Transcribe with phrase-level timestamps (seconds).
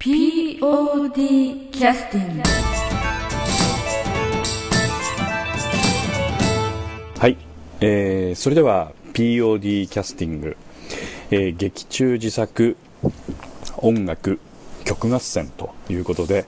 [0.00, 2.42] POD キャスティング
[7.18, 7.36] はい、
[7.82, 10.56] えーそれでは POD キャスティング、
[11.30, 12.78] えー劇中自作
[13.76, 14.40] 音楽
[14.86, 16.46] 曲合戦ということで、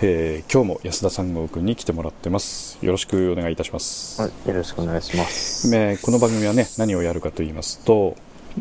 [0.00, 2.78] えー今日も安田三郷君に来てもらってます。
[2.80, 5.76] よろしくお願いいたします、はい、よろしくお願いします。
[5.76, 8.16] えーこの番組はね何をやるかと言いますと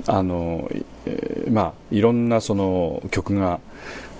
[0.05, 0.70] あの、
[1.05, 3.62] えーまあいろんなその曲が、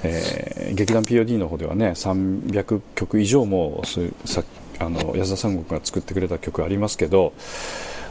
[0.04, 4.44] えー劇団 POD の方ではね300曲以上もそういうさ
[4.80, 7.34] あの安田三国が作ってくれた曲ありますけど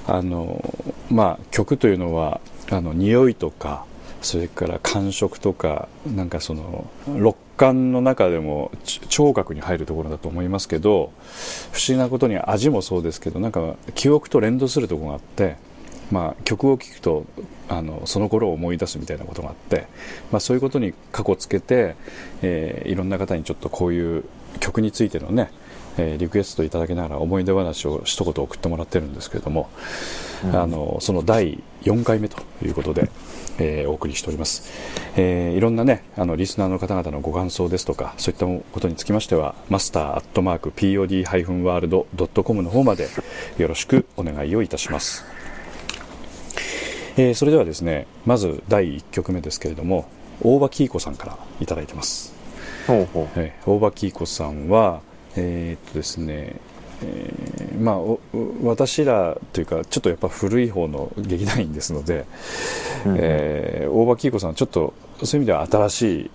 [0.07, 0.63] あの、
[1.11, 3.85] まあ、曲というのはあの匂いとか
[4.23, 8.71] それから感触とかなんかその六感の中でも
[9.09, 11.13] 聴覚に入るところだと思いますけど
[11.73, 15.57] 不思議なことに味もそうですけどなんか記憶と連動するところがあって、
[16.13, 17.25] まあ、曲を聴くと
[17.71, 19.87] あのその頃を思い出すみたいなことがあって、
[20.31, 21.97] まあ、そういうことに過去つけて、
[22.43, 24.25] えーいろんな方にちょっとこういう
[24.61, 25.51] 曲についてのね、
[25.97, 29.71] えーリクエストいただきながら思い出話を一言送ってもらってるんですけれども、
[30.53, 33.09] あのその第4回目ということで、
[33.59, 34.71] えーお送りしております、
[35.17, 43.09] えーいろんなねあのリスナーの方々のご感想ですとかそういったことにつきましてはマスターアットマーク POD-WORLD.com の方まで
[43.57, 45.25] よろしくお願いをいたします
[47.17, 50.09] えーそれではですねまず第1曲目ですけれども
[50.43, 52.35] 大場喜子さんからいただいてます、
[52.87, 53.29] ほうほう。
[53.37, 55.01] えー大場喜子さんは
[55.37, 56.57] えーっとですね
[57.05, 58.21] えーまあ、お
[58.63, 62.27] 私らというかちょっとやっぱ古い方の劇団員ですので、
[63.05, 64.95] うんえー大場喜子さんはちょっと
[65.25, 66.31] そういう意味では新し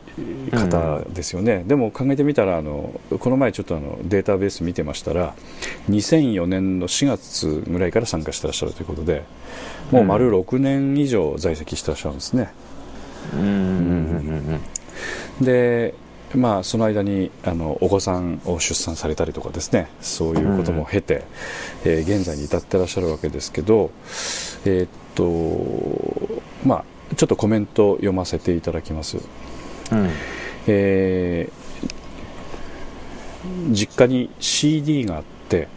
[0.48, 5.36] い方ですよね、でも考えてみたらあのこの前ちょっとあのデータベース見てましたら
[5.90, 9.24] 2004年の4月ぐらいから参加してらっしゃるということで
[9.92, 12.52] もう丸6年以上在籍してらっしゃるんですね、
[13.34, 13.40] うん。
[13.40, 13.46] うん。
[13.46, 14.62] うん。
[15.40, 15.46] うん。
[15.46, 15.94] で
[16.36, 21.24] まあその間にあのお子さんを出産されたりとかですねそういうことも経て、
[21.86, 23.92] えー現在に至ってらっしゃるわけですけど
[24.66, 29.18] えーっとまあちょっとコメント読ませていただきます、
[29.92, 30.10] うん。
[30.68, 31.68] えー
[33.72, 35.70] 実家に CD があって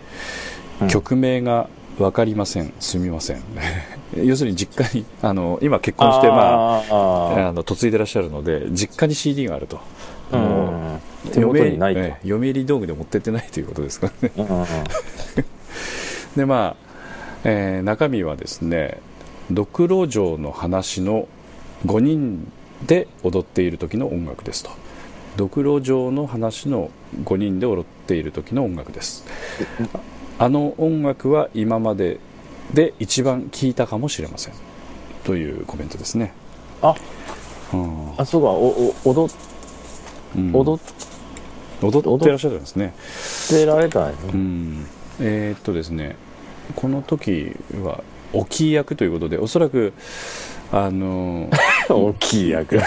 [0.80, 0.88] うん。
[0.88, 2.72] 曲名が分かりません。
[2.80, 3.42] すみません。
[4.16, 9.80] 要するに実家にあの今結婚してまああの嫁いでらっしゃるので実家に CD があると、
[10.32, 11.00] うん。
[11.30, 12.00] 手元にないと。
[12.00, 14.32] ええ嫁入り道具で持ってってないということですからね。
[14.38, 14.66] うんうんうん。
[16.36, 16.90] でまあ、
[17.44, 18.98] えー中身はですね
[19.50, 21.26] ドクロ城の話の
[21.86, 22.50] 5人
[22.86, 24.70] で踊っている時の音楽ですと。
[25.36, 26.90] ドクロ城の話の
[27.24, 29.24] 5人で踊っている時の音楽です。
[30.38, 32.18] あの音楽は今まで
[32.72, 34.54] で一番聴いたかもしれません。
[35.24, 36.32] というコメントですね。
[36.82, 36.94] あ、
[37.72, 38.12] うん。
[38.16, 39.32] あ、そうか、お、お、踊
[40.36, 40.52] うん。
[40.54, 40.80] 踊っ
[41.82, 42.94] 踊ってらっしゃるんですね。
[43.48, 44.32] てられたんやうね。
[44.34, 44.86] ん。
[45.20, 46.16] えーっとですね
[46.76, 49.92] この時はおきい役ということでおそらく
[50.72, 51.50] あの
[51.88, 52.78] 大きい役。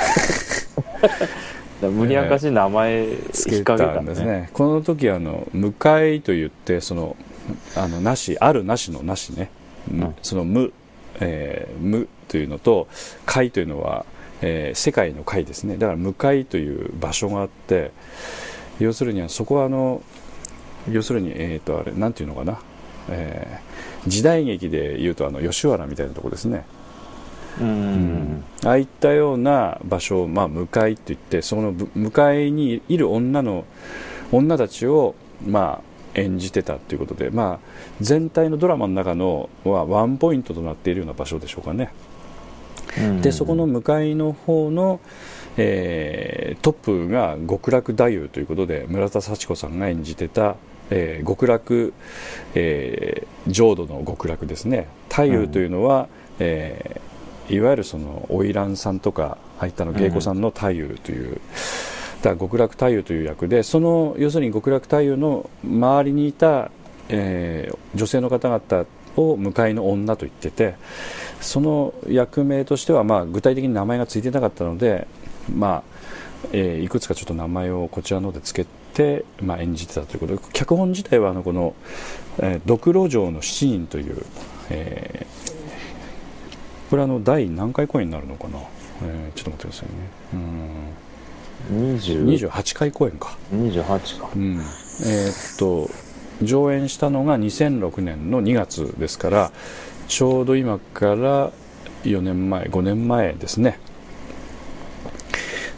[1.81, 4.49] 無理やかしい名前つけたたんですね。
[4.53, 7.17] この時あの向かいと言ってその
[7.75, 9.49] あのなしあるなしのなしね、
[9.87, 10.15] むうん。
[10.21, 10.71] その無、
[11.19, 12.87] えー無というのと
[13.25, 14.05] 会というのは、
[14.41, 15.77] えー世界の会ですね。
[15.77, 17.91] だから向かいという場所があって
[18.79, 20.01] 要するにそこはあの
[20.89, 22.59] 要するにえっ、とあれなんていうのかな、
[23.09, 23.73] えー
[24.07, 26.65] 時代劇でいうとあの吉原みたいなとこですね
[27.61, 33.65] うんうんああいったような場所を、まあ、向かいって言ってそのぶ向かいにいる女の
[34.31, 35.13] 女たちを、
[35.45, 35.81] ま
[36.15, 37.67] あ、演じてたということで、まあ、
[38.01, 41.93] 全体のドラマの中のはワンポイントとなっているような場所でしょうかね。
[42.97, 43.21] うん。
[43.21, 44.99] でそこの向かいの方の、
[45.57, 50.55] えートップが極楽太夫ということで村田幸子さんが演じてた、
[50.89, 51.93] えー極楽、
[52.55, 54.87] えー浄土の極楽ですね。
[55.09, 56.07] 太夫というのは、
[56.39, 61.41] えーいわゆるその花魁さんとかああいったの芸妓さんの太夫という、
[62.21, 66.71] だから極楽太夫という役でその要するに極楽太夫の周りにいた、
[67.09, 68.85] えー女性の方々
[69.17, 70.75] を向かいの女と言ってて
[71.41, 75.05] その役名としては、まあ、具体的に名前がついてなかったので、
[75.53, 75.83] まあ
[76.53, 78.69] えーいくつかちょっと名前をこちらの方でつけて、
[79.41, 81.73] まあ、演じてたということで脚本自体はあのこの
[82.39, 84.25] 「えードクロ城の七人」という、
[84.69, 85.53] えー
[86.89, 88.59] これはあの第何回公演になるのかな、
[89.03, 89.93] えーちょっと待ってくださいね。
[91.71, 91.95] うん。
[91.97, 93.35] 20 28回公演か。
[93.51, 94.29] 28か。
[94.35, 94.57] うん。
[94.57, 95.89] えーっと
[96.43, 99.51] 上演したのが2006年の2月ですから
[100.07, 101.51] ちょうど今から
[102.03, 103.79] 4年前5年前ですね。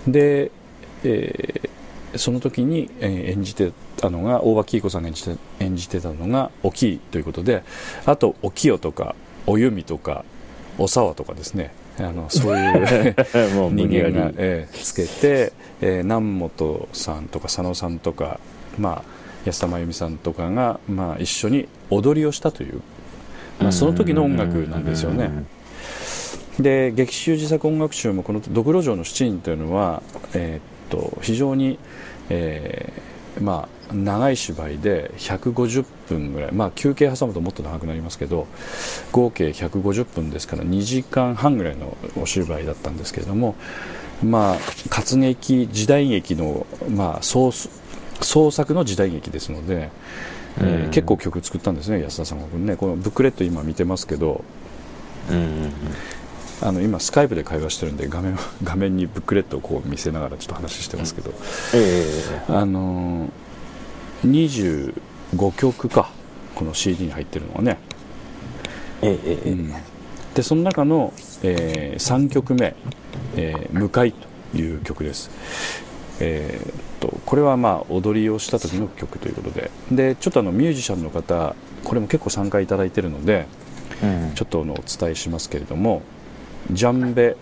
[0.07, 0.51] で
[1.05, 1.74] えー
[2.17, 7.63] その時に、えー演じてたのが大場喜恵子さんが演じて演じてたのが「おきい」ということで
[8.05, 9.15] あと「おきよ」とか
[9.47, 10.25] 「おゆみ」とか
[10.77, 11.71] 「おさわ」とかですね。
[11.97, 12.77] あのそうい
[13.07, 13.15] う
[13.71, 18.39] 人間が、えーつけて、えー南本さんとか佐野さんとか、
[18.77, 19.03] まあ、
[19.45, 22.81] 安田真由美さんとかが、まあ、一緒に踊りをしたという、
[23.59, 25.45] まあ、その時の音楽なんですよね。
[26.59, 30.01] で劇中自作音楽集もこの「ドクロ城の七人」というのは、
[30.33, 31.77] えーっと非常に、
[32.29, 38.47] えーまあ、長い芝居で150分ぐらい、まあ、休憩挟むともっと長くなりますけど
[39.11, 43.55] 合計150分ですから2時間半ぐらいのお芝居だったんですけれども、
[44.23, 44.57] まあ、
[44.89, 47.51] 活劇時代劇の、まあ、創
[48.21, 49.89] 創作の時代劇ですので、
[50.59, 50.91] えーうん。
[50.91, 52.77] 結構曲作ったんですね安田さんがね。
[52.77, 54.41] このブックレット今見てますけど。
[55.29, 55.71] うんうんうん
[56.65, 61.31] あの今スカイプで会話してるんで画面 画面にブックレットをこう見せながらちょっと話してますけど、
[61.73, 63.29] えあのー
[64.25, 64.93] 25
[65.55, 66.09] 曲か
[66.55, 67.77] この CD に入ってるのはね、
[69.03, 69.73] ええうん。
[70.33, 71.13] でその中の、
[71.43, 72.75] え3曲目
[73.37, 74.15] 「えー向かい」
[74.51, 75.29] という曲です、
[76.19, 79.69] えーっとこれはまあ踊りをした時の曲ということで。
[79.91, 83.45] でちょっとあのミュージシャンの方これも結構参加いただいてるので
[84.01, 84.31] うん。
[84.33, 86.01] ちょっとあのお伝えしますけれども
[86.71, 87.35] ジャンベ・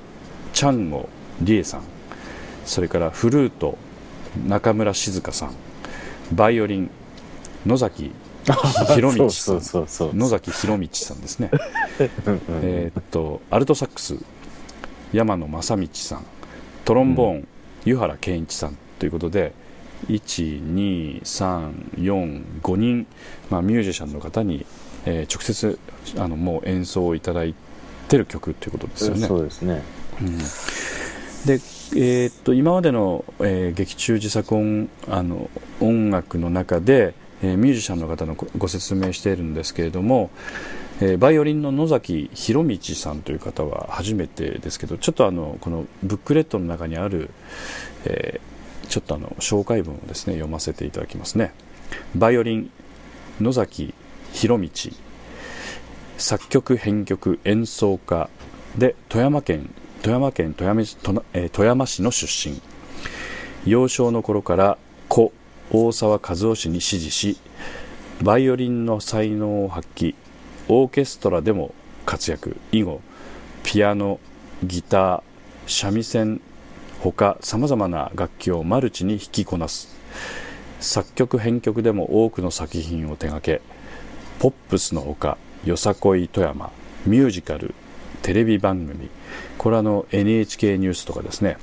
[0.53, 1.07] チャンゴ・
[1.41, 1.81] リエさん。
[2.65, 3.77] それからフルート
[4.47, 5.53] 中村静香さん。
[6.33, 6.89] バイオリン
[7.65, 8.11] 野崎
[8.43, 9.61] 博道さん。
[10.17, 11.49] 野崎博道さんですね。
[12.25, 12.41] うんうん。
[12.63, 14.15] えーっとアルトサックス
[15.13, 16.25] 山野正道さん。
[16.85, 17.47] トロンボーン、
[17.85, 18.77] 湯原健一さん。
[18.99, 19.53] ということで
[20.09, 23.07] 12345人、
[23.49, 24.65] まあ、ミュージシャンの方に、
[25.05, 25.79] えー直接
[26.17, 27.55] あのもう演奏をいただい
[28.07, 29.27] てる曲ということですよね。
[29.27, 29.81] そうですね。
[30.21, 30.37] うん。
[31.45, 31.59] で
[31.95, 40.31] えーっと今までの、えー劇中自作音あの音楽の中で、えーミュージシャンの方のごご説明しているんですけれども、
[41.01, 47.29] えーバイオリンの野崎博道さんという方は初めてですけどちょっとあのこのブックレットの中にある、
[48.05, 48.53] えー
[48.89, 51.53] ちょっとあの紹介文をですね読ませていただきますね。
[52.15, 52.69] バイオリン
[53.39, 53.93] 野崎
[54.33, 54.69] 博道
[56.23, 58.29] 作曲編曲演奏家
[58.77, 59.69] で富山県
[60.01, 60.97] 富山県富山市
[61.33, 62.61] え富山市の出身。
[63.65, 64.77] 幼少の頃から
[65.09, 65.33] 故
[65.69, 67.37] 大沢和夫氏に師事し
[68.21, 70.15] バイオリンの才能を発揮
[70.69, 71.75] オーケストラでも
[72.05, 72.55] 活躍。
[72.71, 73.01] 以後
[73.63, 74.21] ピアノ
[74.63, 75.21] ギター
[75.67, 76.39] 三味線
[77.01, 79.93] ほかさまざまな楽器をマルチに弾きこなす。
[80.79, 83.61] 作曲編曲でも多くの作品を手掛け
[84.39, 86.71] ポップスのほかよさこい富山
[87.05, 87.73] ミュージカル
[88.21, 89.09] テレビ番組
[89.57, 91.57] これはあの NHK ニュースとかですね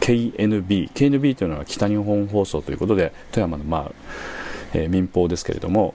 [0.00, 3.92] KNB KNB というのは北日本放送ということで富山の、まあ
[4.74, 5.94] えー民放ですけれども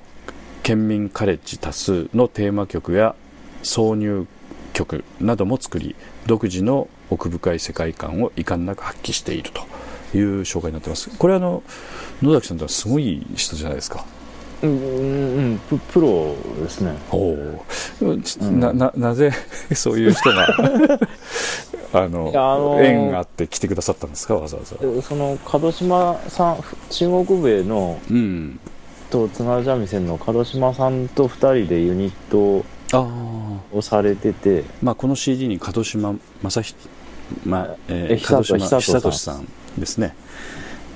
[0.63, 3.15] 県民カレッジ多数のテーマ曲や
[3.61, 4.25] 挿入
[4.73, 5.95] 曲なども作り
[6.25, 9.61] 独自の奥深い世界観を遺憾なく発揮していると
[10.17, 11.15] いう紹介になってます。
[11.17, 11.61] これあの
[12.21, 14.05] 野崎さんとはすごい人じゃないですか。
[14.63, 16.93] うんうんうんププロですね。
[17.11, 17.35] お
[18.51, 19.31] なななぜ
[19.73, 20.47] そういう人が
[21.93, 24.35] あのあのー縁があって来てくださったんですか？
[24.35, 24.75] わざわざ。
[24.77, 26.57] でその門島さん
[26.89, 28.59] 中国笛のうん。
[29.09, 32.65] と津軽三味線の門島さんと2人でユニット
[33.71, 34.63] をされてて。
[34.81, 36.75] まあこの CD に門島正人
[37.45, 39.47] まあええー、門島久さん
[39.77, 40.15] ですね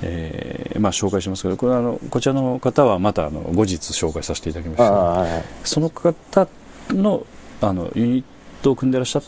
[0.02, 5.44] えーまあ紹介しますけどこれあのこちらの方はまたあの後日紹介させていただきますああはいはい。
[5.64, 6.48] その方
[6.90, 7.26] の
[7.62, 8.24] あのユニッ
[8.62, 9.24] トを組んでらっしゃっ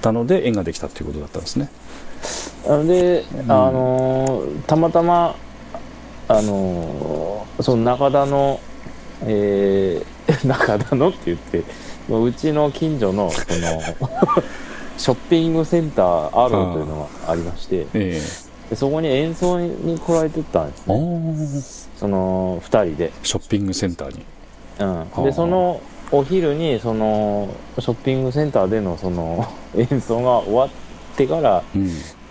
[0.00, 1.70] たので縁ができたということだったんですね。
[2.66, 3.50] あので、ん。
[3.50, 5.36] あのーたまたま
[6.28, 8.58] あのーその中田の
[9.24, 11.62] えー 中田のって言って
[12.08, 13.80] うちの近所のその
[14.98, 18.20] ショッピングセンターアローというのがありましてえ
[18.72, 21.88] でそこに演奏に来られてたんですえね。
[21.94, 24.24] あその2人で、ショッピングセンターに。
[24.80, 25.24] うん、あ。
[25.24, 30.68] でそのお昼にそのショッピングセンターでのその 演奏が終わっ
[31.18, 31.90] てからうん。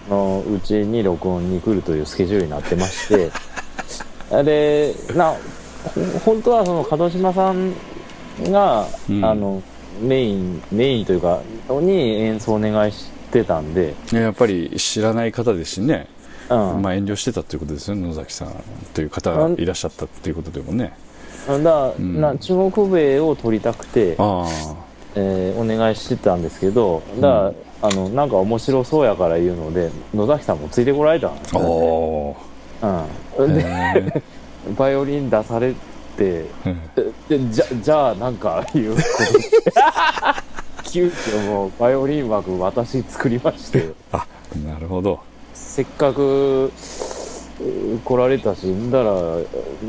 [0.10, 3.30] あのうちに録音に来るというスケジュールになってまして。
[4.44, 5.36] でな
[5.94, 7.76] ほ本当はその門島さん
[8.52, 9.24] が、うん。
[9.24, 9.62] あの
[10.02, 16.21] メインメインというかに演奏お願いしてたんで、やっぱり知らない方ですしね、うん
[16.55, 18.53] まあ、遠慮してたということですよね野崎さん
[18.93, 20.93] という方がいらっしゃったということでもね。
[21.48, 22.22] だからうん。
[22.22, 24.46] な中国笛を取りたくて、あ
[25.15, 27.27] えーお願いしてたんですけどだか
[27.81, 33.08] ら、あのなんか面白そうやから言うので野崎さんもついてこられたんですおよ、ね。
[33.38, 34.22] おうん、でー
[34.75, 35.74] バイオリン出され
[36.17, 36.81] てうん。
[37.29, 38.96] でじゃじゃあなんかいう。
[38.96, 39.39] ことで
[40.84, 43.93] 急遽もうバイオリン枠私作りまして。
[44.12, 44.27] あ
[44.65, 45.20] なるほど
[45.72, 49.13] せっかくう来られたしんだら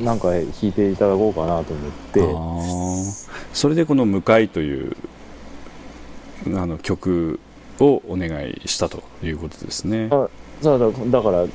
[0.04, 3.32] なんか弾いていただこうかなと思って。
[3.52, 4.96] それでこの「向かい」という
[6.54, 7.40] あの曲
[7.80, 10.08] をお願いしたということですね。
[10.62, 11.22] そうだだ。
[11.22, 11.46] から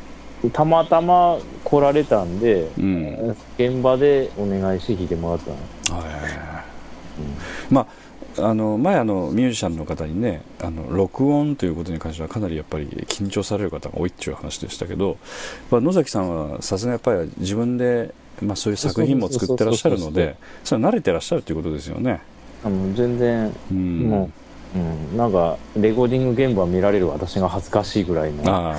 [0.52, 6.12] たまたま来られたんでうん、現場でお願いして弾いてもらったの、はい。
[6.12, 6.32] はいはい
[7.72, 7.88] まあ
[8.40, 15.18] あの前あのミュージシャンの方にねあの録音ということに関してはかなりやっぱり緊張される方が多いっていう話でしたけど、
[15.72, 22.22] まあ、野崎さんはさすがやっぱり自分で、まあ、そういう作品も作ってらっしゃるのでそれは慣れてらっしゃるということですよね。
[22.64, 24.32] あの全然うん、も
[24.76, 24.82] う、う
[25.14, 28.76] ん、なんかレコーディング現場見られる私が恥ずかしいぐらいの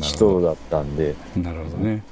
[0.00, 2.02] 人だったんでどなるほどね。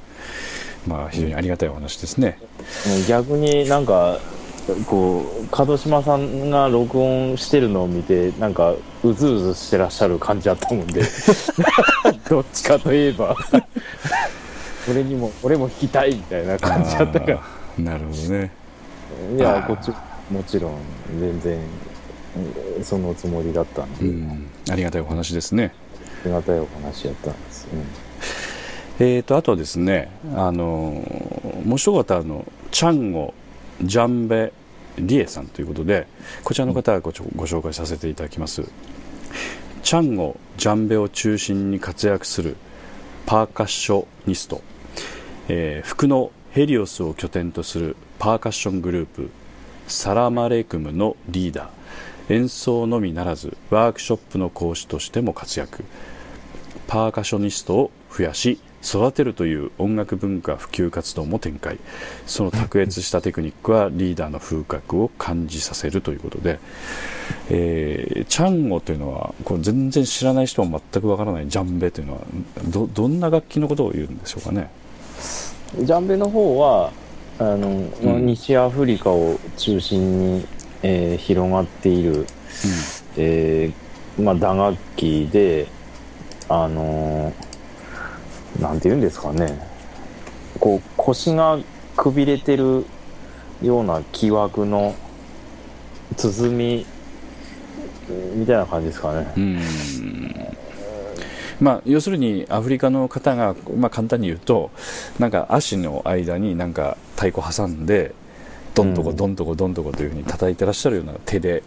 [0.86, 2.38] まあ非常にありがたいお話ですね。
[2.86, 4.18] もう逆になんか
[4.86, 11.02] こう門島さんが録音してるのを見てなんかうずうずしてらっしゃる感じだったもんで。
[12.28, 13.36] どっちかといえば。
[14.90, 17.40] 俺にも俺も弾きたいみたいな感じだったから。
[17.78, 18.50] なるほどね。
[19.36, 19.90] いやこっち
[20.30, 20.78] もちろん
[21.18, 21.58] 全然
[22.76, 25.72] うんそのつもりだったんで、うん、ありがたいお話ですね。
[26.24, 27.66] ありがたいお話やったんです、
[29.00, 31.04] えー、とあとはですね、あの
[31.64, 33.34] もう一方あのチャンゴ・
[33.82, 34.52] ジャンベ・
[34.98, 36.06] リエさんということで
[36.44, 38.62] こちらの方ごご紹介させていただきます。
[39.82, 42.56] チャンゴ・ジャンベを中心に活躍する
[43.26, 44.62] パーカッショニスト、
[45.48, 49.30] えー服のヘリオスを拠点とするパーカッショングループ
[49.88, 51.68] サラマレクムのリーダー。
[52.28, 55.84] 演奏のみならずワークショップの講師としても活躍。
[56.86, 61.78] パーカッショニストを増やし育てるという音楽文化普及活動も展開。
[62.26, 66.58] その卓越したテクニックはリーダーの風格を感じさせるということで、
[67.48, 72.20] えーチャンゴというのはこれ全然知らない人は全くわからないジャンベというのは
[72.68, 74.68] どどんな楽器のことを言うんでしょうかね？
[75.78, 76.92] ジャンベの方は
[77.38, 77.68] あの、
[78.02, 78.26] うん。
[78.26, 80.46] 西アフリカを中心に、
[80.82, 82.26] えー広がっている、
[83.16, 85.66] えーまあ、打楽器で
[86.48, 87.51] あのー
[88.60, 89.58] なんて言うんですかね
[90.60, 91.58] こう腰が
[91.96, 92.84] くびれてる
[93.62, 94.94] ような木枠の
[96.16, 96.86] 鼓み
[98.34, 99.32] みたいな感じですかね。
[99.36, 99.60] うん
[101.60, 104.72] まあ、要するにアフリカの方が、まあ、簡単に言うと
[105.20, 108.14] なんか足の間になんか太鼓挟んで
[108.74, 111.62] どんとこうんどんとこどんとこというふうに叩いてらっしゃるような手で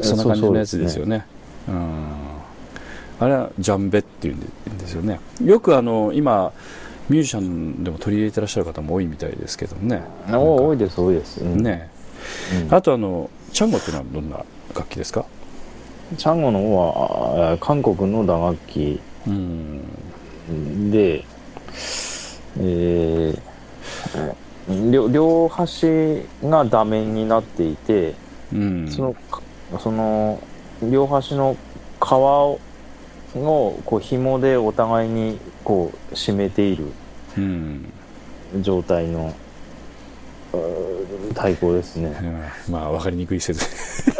[0.00, 1.26] そんな感じのやつですよね。
[1.68, 2.25] うん
[3.18, 5.20] あれはジャンベっていうんですよね。
[5.42, 6.52] よくあの今
[7.08, 10.02] ミュージシャンでも取り入れてらっしゃる方も多いみたいですけどね。
[10.32, 11.42] お多いです多いです。
[11.42, 11.62] うん。
[11.62, 11.88] ね。
[12.68, 12.74] うん。
[12.74, 14.44] あとあのチャンゴっていうのはどんな
[14.74, 15.24] 楽器ですか？
[16.18, 19.00] チャンゴの方はあ韓国の打楽器。
[19.26, 20.90] うん。
[20.90, 21.24] で、
[22.58, 23.40] えー
[24.90, 25.86] 両両端
[26.42, 28.14] が打面になっていて、
[28.52, 28.90] うん。
[28.90, 29.40] そのか
[29.78, 30.42] その
[30.82, 31.56] 両端の
[32.00, 32.58] 皮を
[33.44, 36.86] こう紐でお互いにこう締めている。
[37.36, 37.92] うん。
[38.60, 39.34] 状態の
[40.52, 42.16] うー太鼓ですね。
[42.68, 43.66] うんまあ分かりにくい説。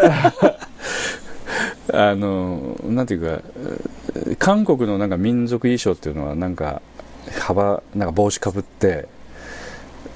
[1.93, 3.91] あのなんていうかえー
[4.39, 6.83] 韓国のなんか民族衣装っていうのはなんか
[7.41, 9.09] 幅なんか帽子かぶって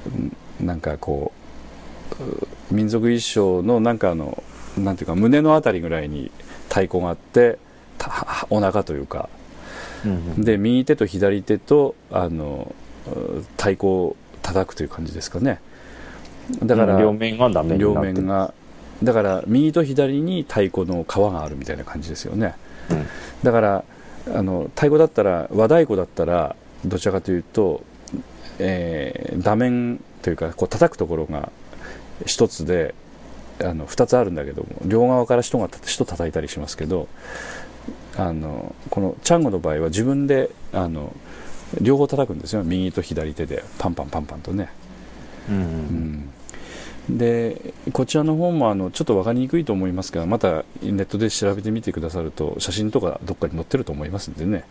[0.06, 1.32] うんなんかこ
[2.20, 4.42] うう民族衣装のなんかあの
[4.76, 6.30] なんていうか胸のあたりぐらいに
[6.68, 7.69] 太鼓があってた
[8.50, 9.28] お腹というか。
[10.04, 12.74] うんで右手と左手とあの
[13.06, 15.60] う太鼓を叩くという感じですかね。
[16.64, 18.54] だから、両面が打面に両面が。
[19.02, 22.54] だから右と左に太鼓の皮があるみたいな感じですよね、
[22.90, 23.06] うん。
[23.42, 23.84] だから
[24.34, 26.54] あの太鼓だったら和太鼓だったら
[26.84, 27.82] どちらかというと、
[28.58, 31.50] えー、打面というかこう叩くところが
[32.26, 32.94] 一つで
[33.62, 37.08] あの2つあるんだけども両側から人が人叩いたりしますけど
[38.20, 41.14] あのこのチャンゴの場合は自分であの
[41.80, 42.62] 両方叩くんですよ。
[42.64, 43.64] 右と左手で。
[43.78, 44.68] パンパンパンパンとね。
[45.48, 45.62] うんうん
[47.08, 47.18] うん。
[47.18, 54.64] でこちらの方もあのちょっと分かりにくいと思いますがまたネットで調べてみてくださると写真とかどっかに載ってると思いますんでね、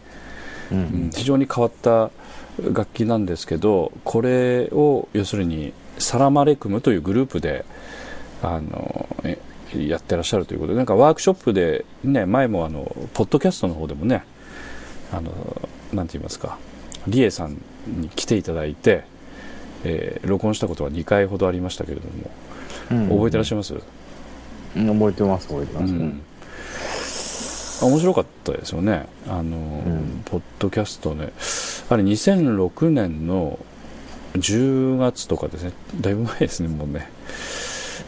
[0.72, 1.10] うんううんん。
[1.10, 2.12] 非常に変わった
[2.62, 7.66] 楽器なんですけどこれを要するにサラマレクムというグループで
[8.42, 9.38] あのえ
[9.76, 14.24] やってらっしゃるということでなんかワークショップで、ね、前もあのポッドキャストの方でもね
[15.12, 15.32] あの
[15.94, 16.58] なんて言いますか
[17.08, 19.04] リエさんに来ていただいて、
[19.84, 22.32] えー録音したことは2回ほどありましたけれども、
[22.92, 23.10] うん。
[23.10, 23.82] 覚えてらっしゃいます、うん
[25.00, 26.22] 覚えてます覚えてます、うん。
[27.82, 29.08] あ面白かったですよね。
[29.28, 30.22] あの、ん。
[30.26, 31.32] ポッドキャストね。
[31.90, 33.58] あれ2006年の
[34.34, 35.72] 10月とかですね。
[36.00, 37.10] だいぶ前ですねもうね。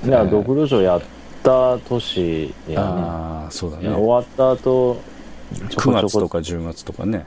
[0.06, 1.02] だからドクロ城やっ
[1.44, 2.76] た年やね。
[2.78, 3.90] ああそうだね。
[3.90, 5.02] 終わった後
[5.70, 6.10] ちょこ9ちょこ。
[6.10, 7.26] 月とか10月とかね。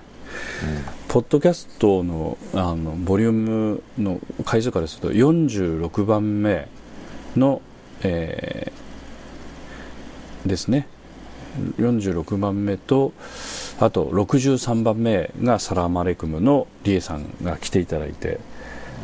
[1.09, 6.68] ポッドキャストのあのボリュームの回数からすると46番目
[7.37, 7.62] の、
[8.02, 8.85] えー
[10.49, 10.87] ですね。
[11.78, 13.12] 46番目と
[13.78, 18.40] あと63番目がサラーマレクムのリエさんが来ていただいて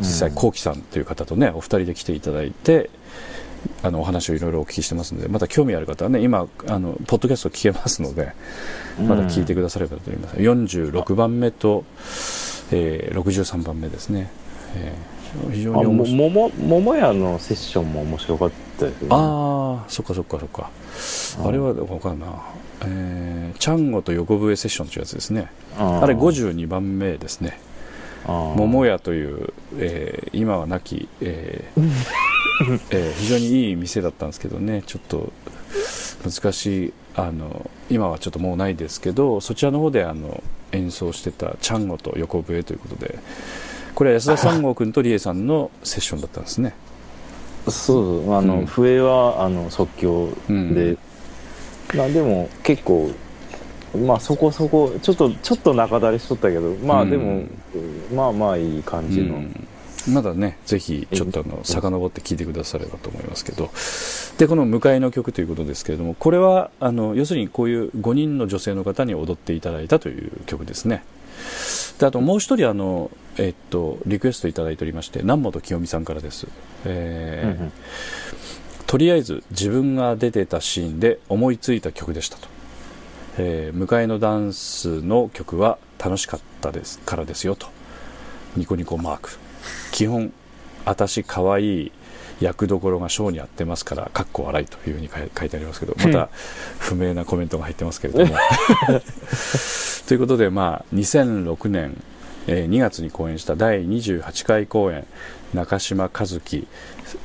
[0.00, 2.90] 実際コウキさんという方とねお二人で来ていただいて
[3.82, 8.32] あのお話をいろいろお聞きしてますのでまた興味ある方はね今あのポッドキャスト聞けますので
[9.00, 11.84] まだ聞いてくださればと思います、46番目と、
[12.72, 14.30] えー63番目ですね、
[14.76, 15.20] えー
[15.52, 16.30] 非常に面白い。
[16.30, 19.08] もも桃屋のセッションも面白かったですね。
[19.10, 20.70] ああそっかそっかそっか。
[21.44, 22.26] あれは分かんな。
[22.82, 25.50] えー、チャンゴと横笛セッションというやつですね。
[25.78, 27.60] ああれ52番目ですね。
[28.26, 31.90] あ桃屋という、えー今は亡き、えー
[32.90, 34.82] えー非常にいい店だったんですけどね。
[34.86, 35.32] ちょっと
[36.24, 43.18] 難しいあの今はちょっともうないですけどそちらの方であの演奏してたチャンゴと横笛ということで
[43.94, 46.74] これは安田三郷君と理恵さんのセッションだったんですね。
[47.68, 48.66] そうあの、うん。
[48.66, 50.74] 笛はあの即興うん。
[50.74, 50.96] で、
[51.94, 53.10] まあでも結構
[54.06, 57.42] まあそこそこちょっとちょっと中だれしとったけどまあでも、
[58.14, 59.68] まあまあいい感じの、うん
[60.10, 63.70] まだねぜひちょっとあの遡って聞いてくださればと思いますけど。
[64.38, 71.04] でこの「迎えの曲」ということですけれどもこれはあの要するにこういう5人の女性の方に踊っていただいたという曲ですね。
[71.98, 76.46] であともう一人あの、えっと、リクエストいただいておりまして南本清美さんからです、
[76.84, 77.72] えーうんうん。
[78.86, 82.48] とりあえず自分が出てたシーンで思いついた曲でしたと、
[83.38, 87.68] えー迎えのダンスの曲は楽しかったですからですよと。
[88.56, 89.38] ニコニコマーク
[89.92, 90.32] 基本
[90.84, 91.92] 私可愛い
[92.40, 96.30] 役どころがショーにやってますからかっこ笑いというふうに書いてありますけどまた
[96.78, 98.34] 不明なコメントが入ってますけれども。
[100.08, 102.02] ということでまあ2006年、
[102.46, 105.06] えー2月に公演した第28回公演
[105.54, 106.66] 中島和樹、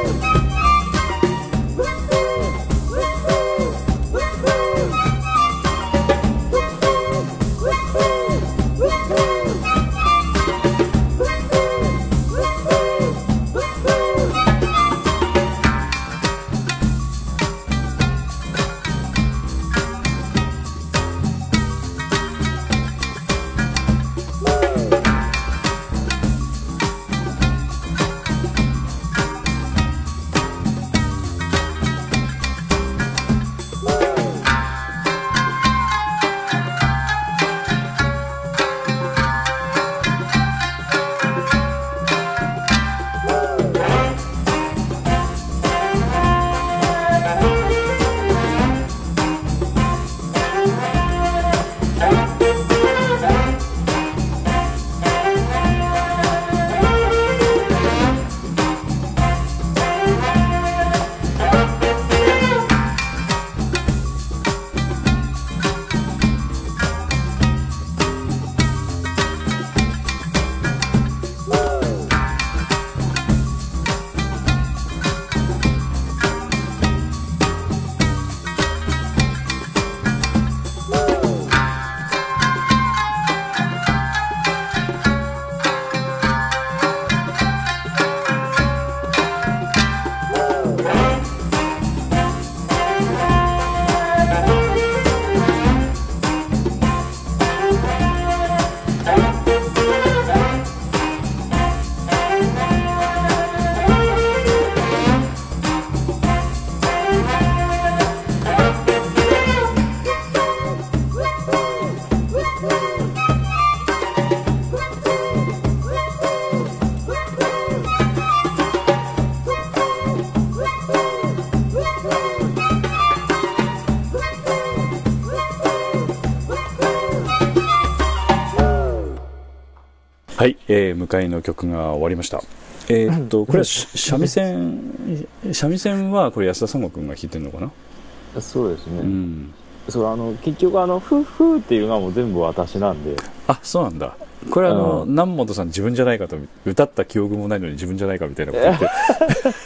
[130.69, 132.41] えー、向かいの曲が終わりました。
[132.89, 138.41] えーっと、これはし三味線、三味線はこれ安田三悟君が弾いてるのかな？
[138.41, 138.99] そうですね。
[138.99, 139.53] うん。
[139.89, 143.15] そう、あの、結局あの、ふっふーっていうのはもう全部私なんで、
[143.47, 144.15] あ、そうなんだ。
[144.51, 148.87] これあの、う南本さん自分じゃないかと、歌った記憶もないのに自分じゃないかみたいなこと言って、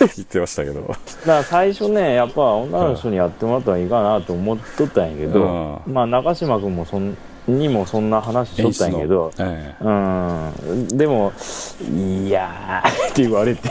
[0.15, 0.81] 言ってましたけど。
[0.81, 7.15] だから最初ね、やっぱ女の人にやってもらったらいいかなと思っとったんやけど、うまあ中島君もそん
[7.47, 11.33] にもそんな話しとったんやけど、えうん、でも、
[11.91, 13.69] いやーって言われて、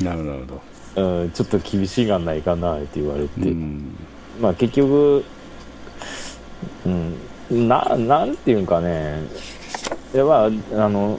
[0.00, 0.74] えなるほど。
[0.96, 3.96] うん、ちょっと厳しいがないかなって言われて、うん。
[4.40, 5.24] まあ結局、
[6.86, 9.22] うん、な、なんていうんかね、
[10.12, 11.18] やっぱ、あの、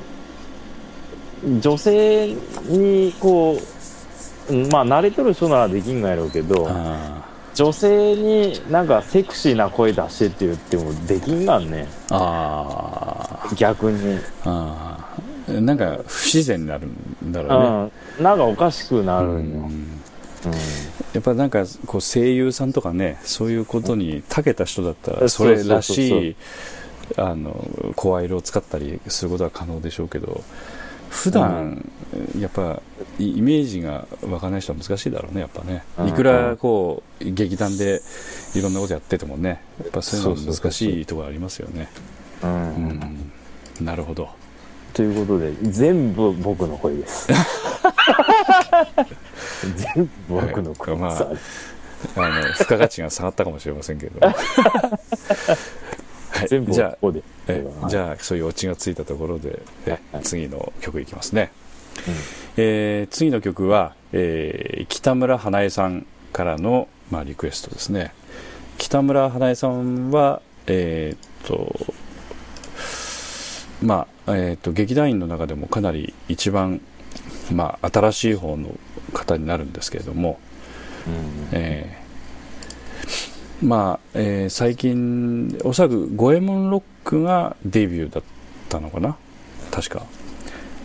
[1.60, 2.34] 女性
[2.68, 12.15] にこう、うんまあ慣れとる人ならできんがやろうけど、あ女性になんかセクシーな声出してって言ってもできんがんねあ。
[12.15, 13.56] ああ。
[13.56, 15.15] 逆に、あ
[15.48, 15.52] あ。
[15.52, 17.91] なんか不自然になるんだろうね。
[18.18, 20.02] うん、なんかおかしくなるんよ、うんうん
[21.13, 26.36] やっぱなんかこう声優さんとかねそういうことに長けた人だったうんらそれらしい
[27.18, 30.44] あの声色を使ったりすることは可能でしょうけど
[31.15, 31.89] 普段、
[32.38, 32.82] やっぱ
[33.17, 35.84] イイメージが湧かない人は難しいだろうねやっぱね。
[35.97, 36.08] うん。
[36.10, 38.01] いくらこう劇団で
[38.54, 41.89] いろんなことやっててもねやっぱそういうのは難しいところありますよね。
[42.43, 42.51] うん。
[42.51, 43.86] うん。
[43.86, 44.30] なるほど。
[44.93, 47.28] ということで全部僕の声です。
[49.75, 50.95] 全部僕の声。
[50.95, 51.32] まあさ
[52.15, 54.19] あの付加価値が下がったかもしれませんけど、
[56.36, 60.24] はい、全部じゃあじゃあそういうオチがついたところで、えはい。
[60.24, 61.52] 次の曲いきますね、
[62.08, 62.13] うん。
[62.58, 68.13] えー次の曲は、えー北村花江さんからの、まあ、リクエストですね。
[68.78, 71.74] 北村花江さんはえーっと
[73.82, 76.82] まあえーっと劇団員の中でもかなり一番、
[77.54, 78.78] まあ、新しい方の
[79.13, 80.38] 方になるんですけれども、
[81.08, 81.13] うん。
[81.54, 82.06] えー
[83.62, 88.24] まあ、えー最近おそらく五右衛門ロックがデビューだっ
[88.70, 89.15] たのかな？
[89.72, 90.04] 確か。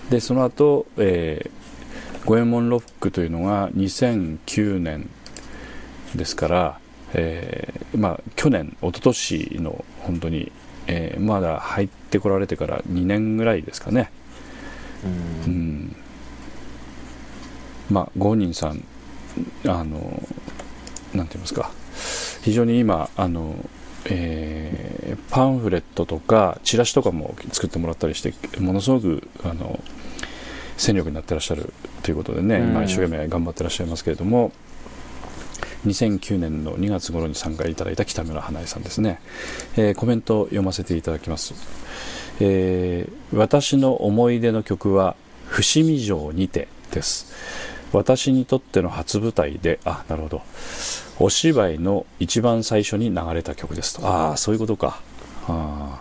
[0.09, 1.51] でその後、えー
[2.27, 5.09] 五右衛門ロックというのが2009年
[6.15, 6.81] ですから、
[7.15, 10.53] えーまあ、去年一昨年の本当に、
[10.87, 14.11] えーまだ入ってこられてから2年ぐらいですかね。
[15.47, 15.53] うん。
[15.53, 15.97] うん。
[17.91, 18.85] まあ、ご本人さん、
[19.67, 20.23] あの、
[21.15, 21.71] なんて言いますか、
[22.43, 23.55] 非常に今、あの、
[24.07, 25.01] えー
[25.31, 29.83] パンフレットとか、チラシとかも作ってもらったりして、ものすごく、あの、
[30.77, 31.73] 戦力になってらっしゃる
[32.03, 32.71] ということでね、うん。
[32.71, 34.53] 今一生懸命頑張ってらっしゃいますけれども、
[35.87, 39.21] 2009年の2月頃に参加いただいた北村花江さんですね、
[39.77, 41.55] えーコメントを読ませていただきます、
[42.41, 45.17] えー私の思い出の曲は
[45.49, 47.33] 「伏見城にて」です
[47.93, 50.43] 私にとっての初舞台であなるほど。
[51.19, 54.07] お芝居の一番最初に流れた曲ですと。
[54.07, 55.01] ああそういうことか。
[55.49, 56.01] あ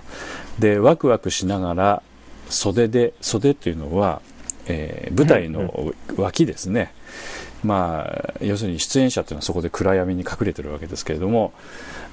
[0.57, 0.61] ー。
[0.61, 2.03] でワクワクしながら
[2.49, 4.21] 袖で袖というのは、
[4.67, 6.93] えー舞台の脇ですね、
[7.63, 11.53] まあ要するに出演者というのはそこで暗闇に隠れてるわけですけれども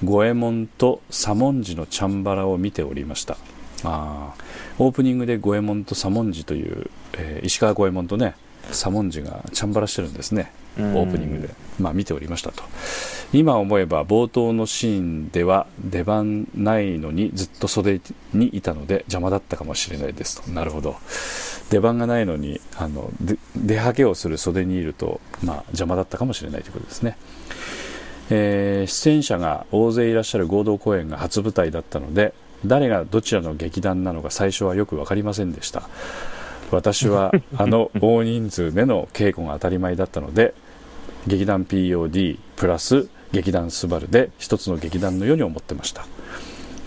[0.03, 3.37] 五右衛門と左文字のチャンバラを見ておりました。
[3.83, 4.83] あー。
[4.83, 8.35] オープニングで五右衛門と左文字という、えー石川五右衛門とね
[8.71, 10.51] 左文字がチャンバラしてるんですね。
[10.79, 10.93] オうん。
[10.95, 12.63] ープニングで、まあ、見ておりましたと。
[13.33, 17.99] 今思えば冒頭のシーンでは出番ないのにずっと袖
[18.33, 20.49] にいたので邪魔だったかもしれないですと。
[20.51, 20.95] なるほど。
[21.69, 27.17] 出番がないのにあので出はけをする袖にいると、まあ、邪魔だったかもしれないということですね。
[28.29, 32.33] えー出演者が大勢いらっしゃる合同公演が初舞台だったので
[32.65, 35.89] 誰がどちらの劇団なのか最初はよく分かりませんでした
[36.71, 40.53] 私はあの 大人数での稽古が当たり前だったので
[41.25, 46.05] 劇団 POD プラス劇団スバルで一つの劇団のように思ってました。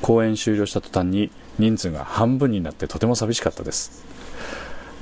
[0.02, 4.02] 公演終了した途端に人数が半分になってとても寂しかったです。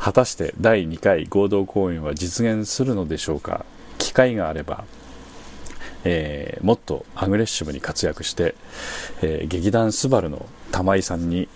[0.00, 3.64] 果たして第2回合同公演は実現するのでしょうか？
[3.98, 4.84] 機会があれば
[6.04, 8.54] えーもっとアグレッシブに活躍して、
[9.22, 11.48] えー劇団スバルの玉井さんに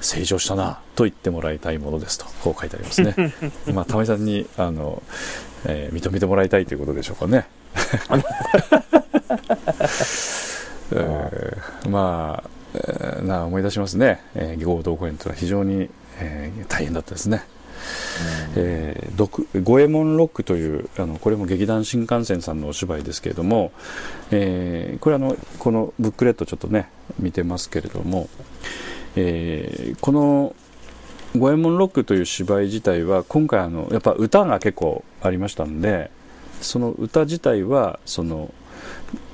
[0.00, 3.14] 成長したなと言ってもらいたいものですとこう書いてありますね。
[3.72, 5.02] まあ玉井さんにあの、
[5.66, 7.46] えー認めてもらいたいということでしょうかね。
[10.92, 17.42] えーまあ、えーな思い出しますね、えー合同公演というのは非常に、えー大変だったですね。
[18.56, 23.72] えー毒五右衛門ロックというあのこれも劇団新幹線さんのお芝居ですけれども、
[24.30, 28.28] えーこれあのこのブックレットちょっとね見てますけれども、
[29.16, 30.54] えーこの
[31.34, 36.10] 五右衛門ロックという芝居自体は今回あのやっぱ歌が結構ありましたんで
[36.62, 38.54] その歌自体はその、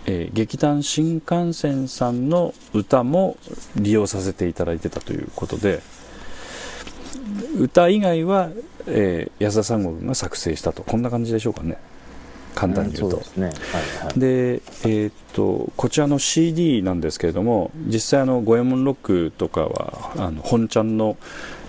[0.06, 3.36] えー劇団新幹線さんの歌も
[3.76, 5.80] 利用させていただいてたということで
[7.56, 8.50] 歌以外は、
[8.86, 10.82] えー安田三郷君が作成したと。
[10.82, 11.76] こんな感じでしょうかね。
[12.62, 13.16] 簡単に言うと。
[13.16, 13.46] そうですね。
[13.46, 13.54] はい
[14.06, 14.18] はい。
[14.20, 21.16] で、えーっとこちらの CD なんですけれども実際あの五右衛門ロックとかはあの本ちゃんの、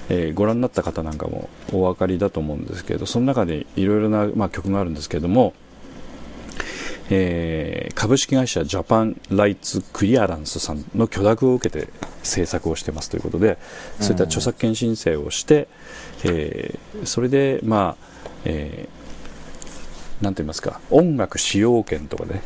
[0.09, 5.53] えーご覧になった方なんかもお分かりだと思うんですけどその中でいろいろな、まあ、曲があるんですけれども、
[7.09, 11.87] えー株式会社ジャパンライツクリアランスさんの許諾を受けて
[12.21, 13.57] 制作をしてますということで
[14.01, 15.67] そういった著作権申請をして、
[16.25, 19.02] えーそれでまあ、えー
[20.23, 22.41] なんて言いますか音楽使用権とかね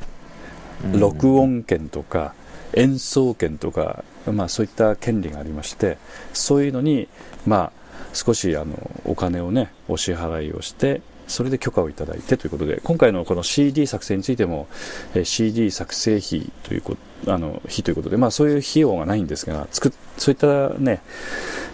[0.84, 1.00] うん。
[1.00, 2.34] 録音権とか
[2.74, 5.98] 演奏権とか、まあ、そういった権利がありまして
[6.34, 7.08] そういうのに、
[7.46, 7.72] まあ、
[8.14, 14.68] 少しあのお金をねお支払いをしてそれで許可をいただいてということで今回のこの CD 作成についても、
[15.14, 16.96] えー CD 作成費というこ
[17.28, 21.02] あの費ということで、まあ、そういう費用がないんですが作っそういったね、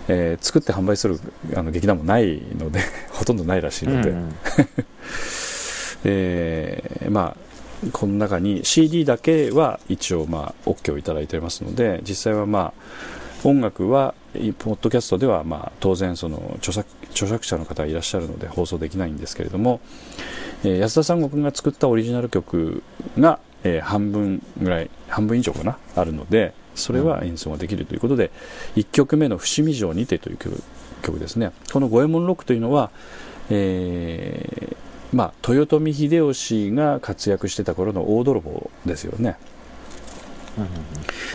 [0.07, 1.19] えー作って販売する
[1.55, 2.79] あの劇団もないので
[3.11, 4.35] ほとんどないらしいので、うんうん
[6.03, 7.53] えーまあ
[7.91, 19.81] この中に CD だけは一応まあ OK をいただいてますので実際はまあ音楽はいポッドキャストではまあ当然その著作著作者の方がいらっしゃるので放送できないんですけれども、
[20.63, 22.83] えー安田三郷君が作ったオリジナル曲
[23.19, 28.31] が、えー半分ぐらい半分以上かなあるのでそれは演奏ができるということで、
[28.77, 30.63] 1曲目の「伏見城にて」という曲
[31.03, 31.51] 曲ですね。
[31.71, 32.91] この「五右衛門ロック」というのは、
[33.49, 34.82] えー
[35.13, 39.38] まあ、豊臣秀吉が活躍してた頃の大泥棒ですよね。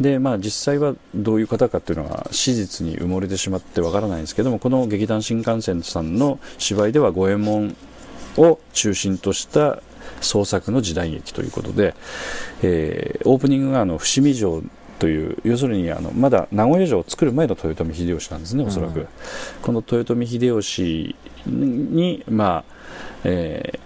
[0.01, 7.77] でまあ実際はどういう方かっていうのは史実に埋もれてしまってわからないんですけどもこの劇団新幹線さんの芝居では五右衛門
[8.37, 9.83] を中心とした
[10.21, 11.95] 創作の時代劇ということで、
[12.63, 14.63] えーオープニングがあの伏見城
[15.01, 19.09] という要するにあのまだ名古屋城を作る前の豊臣秀吉なんですねおそらく、うん
[19.63, 22.78] この豊臣秀吉にまあ
[23.25, 23.79] えー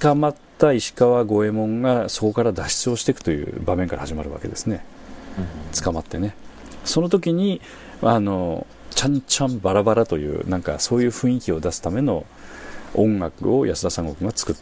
[0.00, 4.84] 捕まった石川五右衛門がそこから脱出をしていくという場面から始まるわけですね。
[5.80, 6.34] 捕まってね。
[6.84, 7.60] その時に
[8.02, 12.26] あのちゃんちゃんバラバラというなんかそういう雰囲気を出すための
[12.94, 14.56] 音楽を安田三郷君が作っ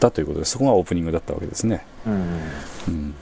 [0.00, 3.14] たということでそこがオープニングだったわけですね、うん。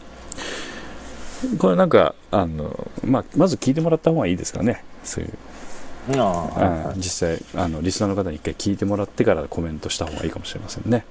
[1.59, 4.85] これなんかあの、まあ、まず聞いてもらった方がいいですかね。
[5.05, 5.37] そういううん
[6.91, 6.95] あ。
[6.97, 11.05] 実際あのリスナーの方に一回聞いてもらってからコメントした方がいいかもしれませんね。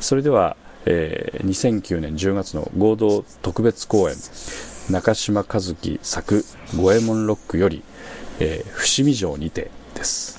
[0.00, 4.16] それでは、えー2009年10月の合同特別公演
[4.90, 6.44] 中島和樹作
[6.76, 7.82] 「五右衛門ロック」より、
[8.40, 10.37] えー伏見城にて」です。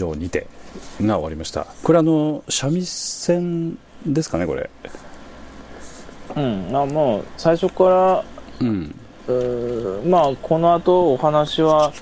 [0.00, 0.46] 伏見城にて
[1.00, 1.66] が終わりました。
[1.82, 4.70] これあの、三味線ですかね、これ。
[6.36, 8.24] うん、あもう最初から
[8.60, 8.94] うん。
[10.08, 11.92] まあこの後お話は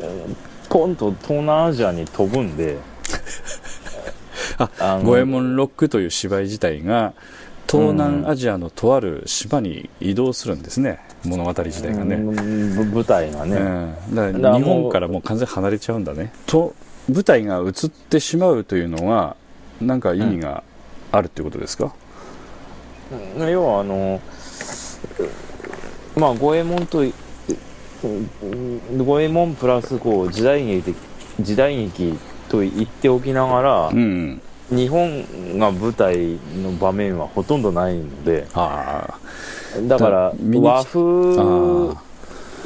[0.00, 0.36] うん
[0.68, 2.76] ポンと東南アジアに飛ぶんで
[4.58, 7.14] あ五右衛門ロックという芝居自体が、
[7.70, 12.16] 東南アジアのとある島に移動するんですね、物語自体がね。
[12.16, 16.74] うんぶ舞台がね、うん、だからら日本からもう完全に離れちゃうんだねと
[17.08, 19.36] 舞台が移ってしまうというのは
[19.80, 20.62] なんか意味が
[21.10, 21.94] あるっていうことですか、
[23.36, 23.50] うん。
[23.50, 24.20] 要はあの
[26.16, 27.04] まあ五右衛門と
[28.02, 30.94] 五右衛門プラスこう時代劇
[31.40, 32.18] 時代劇
[32.48, 34.40] と言っておきながら、うん、
[34.70, 39.18] 日本が舞台の場面はほとんどないのであ
[39.82, 42.07] だから和あ風あ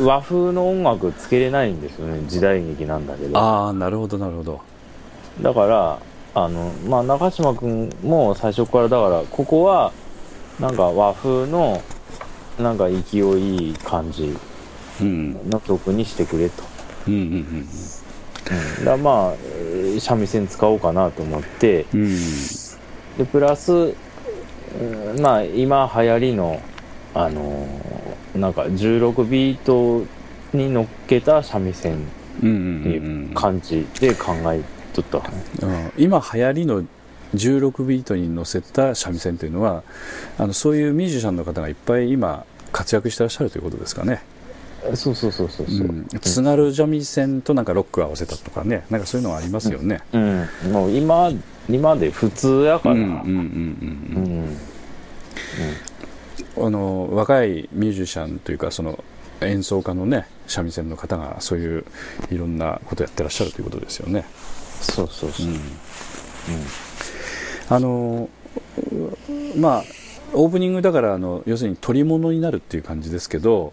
[0.00, 2.22] 和風の音楽つけれないんですよね。
[2.26, 3.38] 時代劇なんだけど。
[3.38, 4.61] ああなるほどなるほど。
[5.40, 5.98] だから
[6.35, 9.92] あの、まあ、中島君も最初からだからここは
[10.61, 11.83] なんか和風の
[12.59, 14.37] なんか勢いいい感じ
[15.00, 15.50] うん。
[15.50, 16.62] の曲にしてくれと、
[17.09, 17.64] うんうんうん、
[18.85, 21.87] だからまあえー三味線使おうかなと思って。
[21.94, 22.16] うんうん。
[23.18, 26.61] でプラス、うんまあ今流行りの
[27.14, 28.01] あのー
[28.34, 30.06] なんか16ビート
[30.56, 31.98] に乗っけた三味線
[32.42, 35.44] うんうんっていう感じで考えとったわね。
[35.60, 35.92] うん。
[35.96, 36.84] 今流行りの
[37.34, 39.82] 16ビートに乗せた三味線というのは
[40.38, 44.22] あのそういうミュージシャンの方がいっぱい今活躍してらっしゃるということですかね、
[44.94, 48.84] そうそうそうそうそう、うん、津軽三味線となんかロックを合わせたとかね。
[48.90, 51.30] なんかそういうのはありますよね、うん、もう今
[51.70, 53.26] 今で普通やから、うんうんうんう
[54.16, 54.44] うん。
[54.44, 54.56] ん
[56.56, 59.02] あの若いミュージシャンというかその
[59.40, 61.84] 演奏家のね三味線の方がそういう
[62.30, 64.24] いろんなことやってらっしゃるということですよね。
[64.80, 65.58] そうそうそう、うん。
[67.68, 68.28] あの
[69.56, 69.84] まあ
[70.34, 73.72] オープニングだからあの要するに取り物になるっていう感じですけど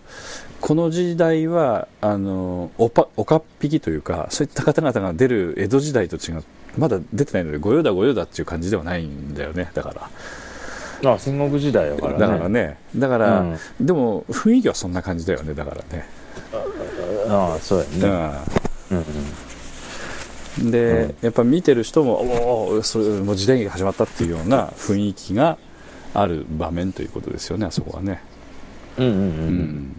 [0.62, 6.44] この時代はあのおぱおかっぴきというかそういった方々が出る江戸時代と違う
[6.78, 9.72] まだ出てないので御用だ御用だっていう感じではないんだよね。
[9.74, 10.10] だから
[11.06, 12.20] あ戦国時代やからね。
[12.20, 12.78] だからね。
[12.96, 13.58] だから、うん。
[13.80, 15.54] でも雰囲気はそんな感じだよね。
[15.54, 16.06] だからね、
[17.28, 17.90] ああそうやね、
[18.92, 18.98] うん。
[18.98, 19.06] うん
[20.62, 25.58] うん、で、やっぱ見てる人もおおそれもう時代劇が始まったっていうような雰囲気が
[26.14, 28.22] ある場面ということですよねあそこはね、
[28.98, 29.96] うんうんううん。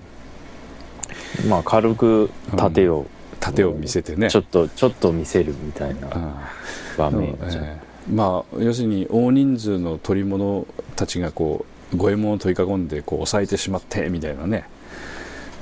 [1.47, 3.07] んまあ軽く盾を
[3.39, 6.51] 盾を見せてね、ちょっとちょっと見せるみたいな
[6.99, 7.31] 場面。
[7.31, 14.65] ええまあ要するに大人数の取り物たちがこう五右衛門を取り囲んでこう抑えてしまってみたいなね、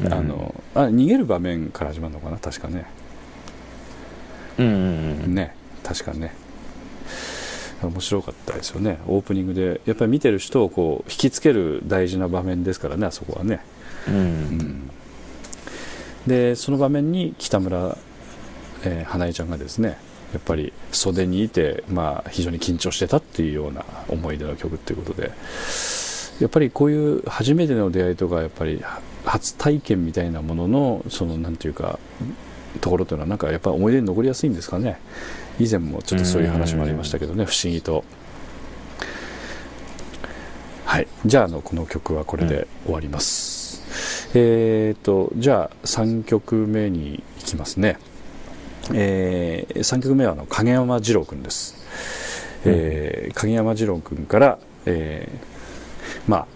[0.03, 0.13] うん。
[0.13, 2.39] あのあ逃げる場面から始まるのかな？
[2.39, 2.87] 確かね。
[4.59, 4.73] うんうん
[5.25, 6.35] うんね確かね。
[7.81, 8.99] 面白かったですよね。
[9.07, 13.61] オープニングでやっぱり見てる人をこう引きつける大事な場面ですからねあそこはね、
[14.09, 14.19] ううん
[14.59, 14.91] ん、
[16.27, 17.97] でその場面に北村、
[18.83, 19.97] えー花江ちゃんがですね
[20.33, 25.33] やっぱり袖にいて、まあ、非常に緊張してたっていうような思い出の曲ということで
[26.41, 28.83] やっぱりこういう初めての出会いとかやっぱり
[29.25, 31.99] 初体験みたいなもののそのなんていうか
[32.81, 35.01] ところというのはなんかやっぱり思い出に残りやすいんですかね。
[35.59, 38.05] 以前もちょっとそういう話もありましたけどね不思議と。
[40.85, 41.09] はい。
[41.27, 43.83] じゃああのこの曲はこれで終わります、
[44.35, 47.99] えーとじゃあ3曲目に行きますね
[48.95, 51.77] えー、3曲目はあの影山二郎君です、
[52.65, 56.47] えー影山二郎君から、えーまあ、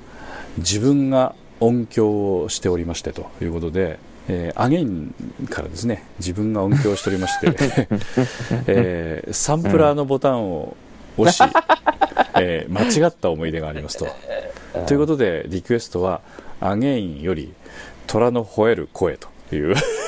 [0.59, 5.15] 自分が音響をしておりましてということで、えーアゲイン
[5.49, 7.89] からですね自分が音響をしておりまして、
[8.67, 10.77] えーサンプラーのボタンを
[11.17, 11.41] 押し、
[12.41, 14.09] えー間違った思い出がありますと。
[14.87, 16.23] ということでリクエストは
[16.61, 17.53] 「アゲイン」より
[18.07, 19.75] 「虎の吠える声」という。
[19.77, 20.02] あ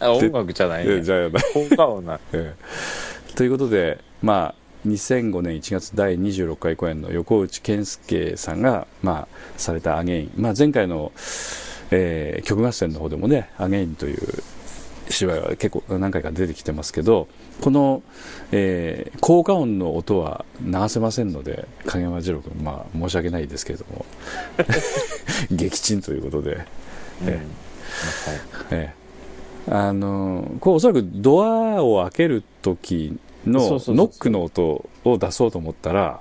[0.00, 1.02] 音楽じゃないね。
[1.02, 2.20] じゃあ効果音な。
[2.32, 3.34] ええ。
[3.34, 11.12] ということで、まあ、2005年1月第26回公演の横内健介さんが、まあ、された「アゲイン」まあ、前回の、
[11.90, 14.18] えー曲合戦の方でもね「アゲイン」という
[15.10, 17.28] 芝居は結構何回か出てきてますけど
[17.60, 18.02] この、
[18.52, 24.06] えー効果音の音は流せませんので影山二郎君、まあ、申し訳ないですけれども。
[25.50, 26.66] 撃沈ということで。
[27.26, 27.40] うん
[28.70, 28.94] ええ
[29.68, 29.72] え。
[29.72, 33.78] あのこうおそらくドアを開ける時のノ
[34.08, 36.20] ックの音を出そうと思ったら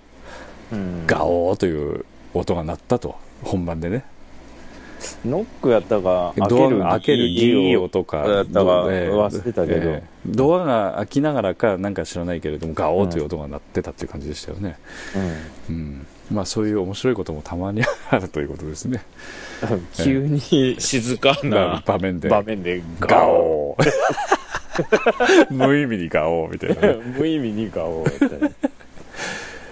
[0.72, 1.08] うん。
[1.08, 3.16] ガオーという音が鳴ったと。
[3.44, 4.04] 本番でね。
[5.26, 14.78] ノックやったかドアが開けるギー音かやったかえー忘れたけど、えードアが開きながらかなんか知らないけれどもガオーという音が鳴ってたっていう感じでしたよね、
[15.70, 16.06] うん。
[16.30, 18.92] まあそういう面白いこともたまにあるということですね。
[18.94, 19.02] うん、
[19.94, 22.30] 急に静かな 場面で。
[22.30, 23.92] 場面でガオー。
[25.50, 27.04] 無意味にガオーみたいなね。
[27.18, 28.14] 無意味にガオー。
[28.24, 28.50] みたいな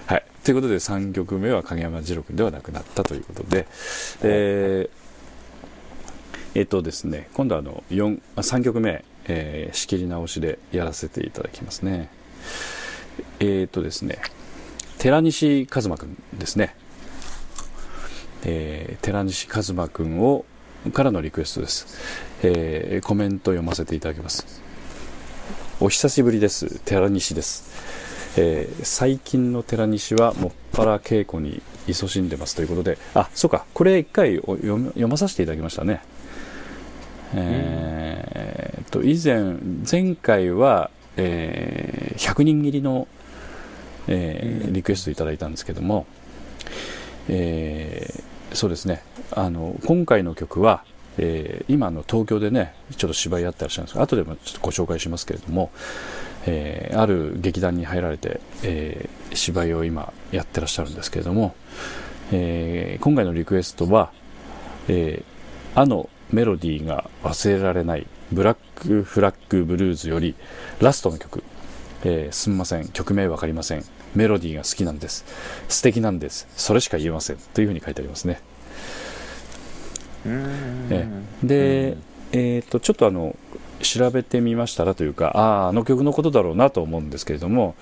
[0.07, 3.67] はい、ということで3曲目は影山二郎君ではなくなったということで、
[4.23, 5.05] えー
[6.57, 12.09] えっとですね、今度はあの4あ3曲目、えー仕切り直しでやらせていただきますね。
[13.39, 14.19] えっとですね、
[14.97, 16.75] 寺西一馬君ですね。
[18.45, 20.45] えー寺西一馬君を
[20.93, 21.87] からのリクエストです、
[22.43, 24.61] えーコメント読ませていただきます。
[25.81, 26.79] お久しぶりです。
[26.85, 27.69] 寺西です。
[28.37, 36.01] えー最近の寺西はもっぱら稽古に勤しんでますということで、あ、そうか、これ一回お読まさせていただきましたね。
[37.33, 39.57] えーと、以前、
[39.89, 43.07] 前回は、えー100人切りの、
[44.07, 46.05] えーリクエストいただいたんですけども、
[47.27, 49.01] えーそうですね、
[49.31, 50.83] あの、今回の曲は、
[51.17, 55.71] えー今の東京でね、ちょっと芝居やってらっしゃるんですが、後でもちょっとご紹介しますけれども、
[56.45, 61.55] えーある劇団に入られて、えー芝居を今やってらっしゃるんですけれども、
[62.31, 64.11] え今回のリクエストは、
[64.87, 65.23] え
[65.75, 70.35] あのメロディーが忘れられないブラックフラッグブルーズより
[70.79, 71.43] ラストの曲、
[72.05, 72.87] えすみません。
[72.89, 73.83] 曲名わかりません。
[74.15, 75.25] メロディーが好きなんです。
[75.69, 76.47] 素敵なんです。
[76.55, 77.37] それしか言えません。
[77.53, 78.41] というふうに書いてありますね。
[80.25, 81.07] え
[81.43, 81.97] で、
[82.31, 83.35] えー、とちょっとあの
[83.81, 87.75] 調べてみましたらというかあああの曲のことだろうなと思うんですけれども、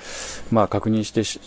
[0.51, 1.39] まあ、確認してし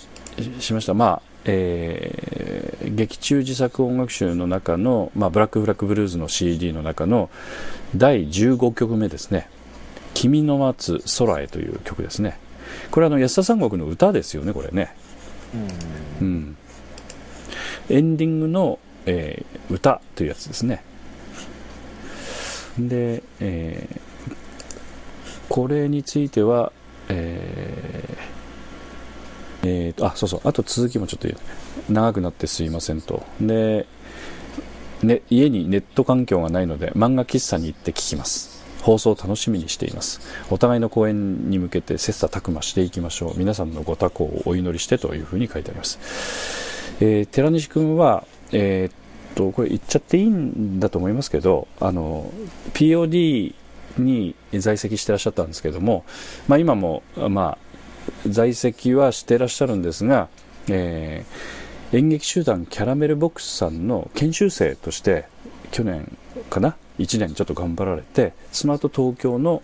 [0.60, 7.30] しました、まあえー劇中自作音楽集の中の、まあ、ブラック・フラッグ・ブルーズの CD の中の
[7.96, 9.48] 第15曲目ですね
[10.14, 12.38] 「君の待つ空へ」という曲ですね
[12.90, 14.94] これあの安田三国の歌ですよねこれね。
[16.20, 16.56] うん、
[17.88, 20.82] エンディングの、えー歌というやつですね。
[22.78, 24.00] で、えー
[25.48, 26.72] これについては
[27.08, 31.28] えーえーとあそうそうあと続きもちょっと
[31.88, 33.24] 長くなってすいませんと。
[33.40, 33.86] で、
[35.02, 38.55] ね、家にネット環境がないので漫画喫茶に行って聞きます。
[38.86, 40.20] 放送を楽しみにしています。
[40.48, 43.34] お互いの公演に向けて切磋琢磨していきましょう。
[43.36, 45.98] 皆さんのご多幸をお祈りしてというふうに書いてあります、
[47.00, 48.92] えー寺西君はえーっ
[49.34, 52.32] とこれ言っちゃっていいんだと思いますけどあの
[52.74, 53.54] POD
[53.98, 56.04] に在籍してらっしゃったんですけども、
[56.46, 60.28] まあ、今も、まあ、在籍はしてらっしゃるんですが、
[60.68, 65.26] えー演劇集団キャラメルボックスさんの研修生として
[65.70, 66.18] 去年
[66.50, 69.62] かな1年ちょっと頑張られてスマート東京の、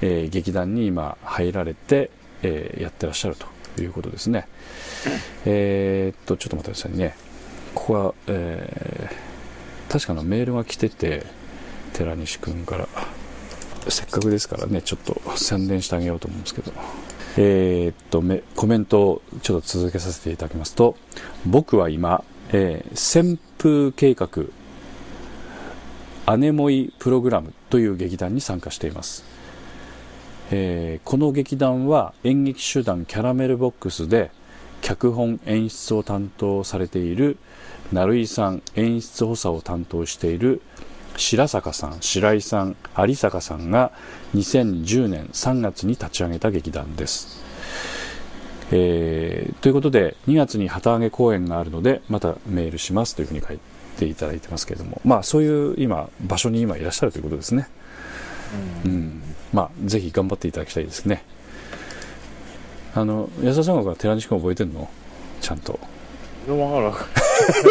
[0.00, 2.10] えー劇団に今入られて、
[2.42, 4.46] えーやってらっしゃるということですね。
[5.44, 7.14] えーっとちょっと待ってくださいね。
[7.74, 9.34] ここは、えー
[9.92, 11.24] 確かのメールが来てて
[11.92, 12.88] 寺西君から。
[13.88, 16.72] せっかくですからねちょっと宣伝してあげようと思うんですけど。
[17.36, 20.96] えーっとめコメントをちょっと続けさせていただきますと
[21.44, 24.28] 僕は今、えー旋風計画
[26.26, 29.24] アネモイプログラムという劇団に参加しています、
[30.50, 34.30] えーこの劇団は演劇集団キャラメルボックスで
[34.80, 37.36] 脚本演出を担当されている
[37.92, 40.62] 成井さん演出補佐を担当している
[41.18, 43.92] 白坂さん白井さん有坂さんが
[44.34, 47.42] 2010年3月に立ち上げた劇団です、
[48.72, 57.68] えーということで2月に旗揚げ公演があるのでまたメールしますというふうに書いていただいてますけれどもまあそういう今場所に今いらっしゃるということですね。
[58.84, 59.22] うん。
[59.52, 61.22] まあぜひ頑張っていただきたいですね。
[62.94, 64.88] あの安田さんが寺西君覚えてるの？
[65.40, 65.78] ちゃんと。
[66.46, 66.92] 分からん。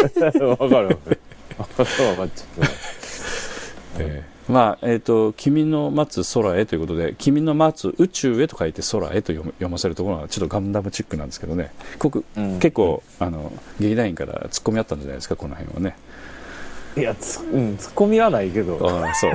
[0.02, 0.58] 分からん。
[0.58, 1.06] 分かる分かっ
[1.76, 2.68] ちゃった
[3.98, 4.24] え。
[4.30, 15.96] ーまあえー、と君の待つ空へということで君の待つ宇宙へと書いて空へと読ませるところがちょっとガンダムチックなんですけどねここうん結構、あの劇団員から突っ込みあったんじゃないですかこの辺はね
[16.96, 19.32] いやつ、うん、ツッコミはないけど、うん、ああそう。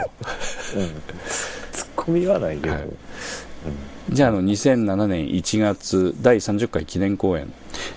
[1.72, 2.84] ツッコミはないけど、はい。
[4.10, 7.54] じゃああの2007年1月第30回記念公演、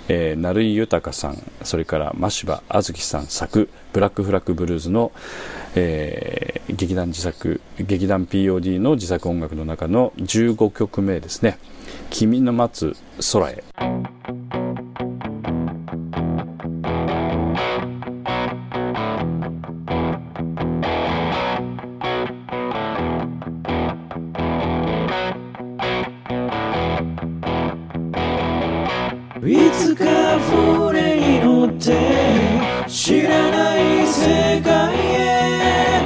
[0.08, 5.12] えー、成井豊さんそれから真柴あずきさん作「ブラックフラッグブルーズの」
[5.74, 11.58] えー劇団自作劇団 POD の自作音楽の中の15曲目ですね
[12.10, 12.96] 「君の待つ
[13.32, 13.64] 空へ」
[29.94, 30.04] か
[30.38, 31.92] 船に乗って
[32.86, 36.02] 知らない世界へ。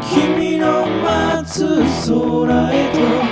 [0.00, 1.64] 君の待つ
[2.08, 3.31] 空へと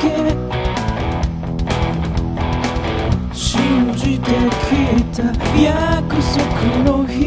[0.00, 0.04] け
[3.32, 4.26] 信じて
[4.66, 4.70] き
[5.16, 5.22] た。
[5.60, 5.62] 約
[6.16, 6.42] 束
[6.84, 7.22] の人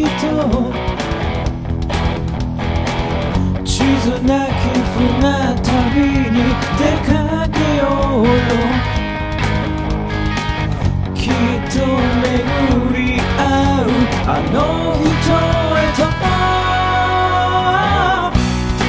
[3.63, 3.69] 地
[4.01, 4.49] 図なき
[4.93, 5.05] 船
[5.63, 5.67] 旅
[6.31, 6.37] に
[6.77, 7.09] 出か
[7.49, 7.81] けよ
[8.21, 8.31] うよ。
[11.13, 11.31] きっ
[11.71, 11.75] と
[12.23, 12.25] 巡
[12.95, 12.99] り
[13.37, 13.39] 合
[13.83, 13.87] う
[14.27, 14.55] あの
[14.95, 15.27] 人
[15.77, 15.99] へと。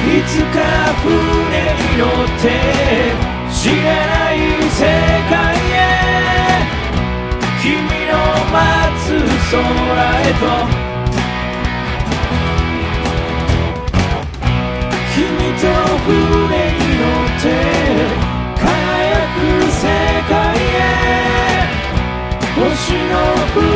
[0.09, 0.57] いつか
[1.03, 1.07] 船
[1.75, 2.07] に乗っ
[2.41, 2.43] て。
[3.61, 4.35] 知らない
[4.71, 4.87] 世
[5.29, 5.35] 界
[5.73, 5.83] へ。
[7.61, 7.67] 君
[8.07, 8.15] の
[8.53, 8.57] 待
[9.03, 9.07] つ
[9.51, 9.59] 空
[10.21, 10.41] へと。
[15.13, 15.19] 君
[15.59, 15.67] と
[16.05, 17.45] 船に乗って
[18.55, 18.63] 輝
[19.35, 19.37] く
[19.69, 19.83] 世
[20.29, 20.79] 界へ。
[22.55, 22.63] 星
[22.95, 23.13] の
[23.55, 23.68] 降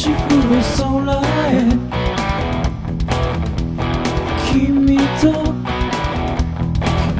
[0.00, 0.16] 星降る
[0.78, 1.12] 空
[1.50, 1.60] へ
[4.50, 5.28] 君と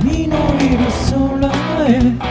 [0.01, 1.21] 君のいる空
[1.87, 2.30] へ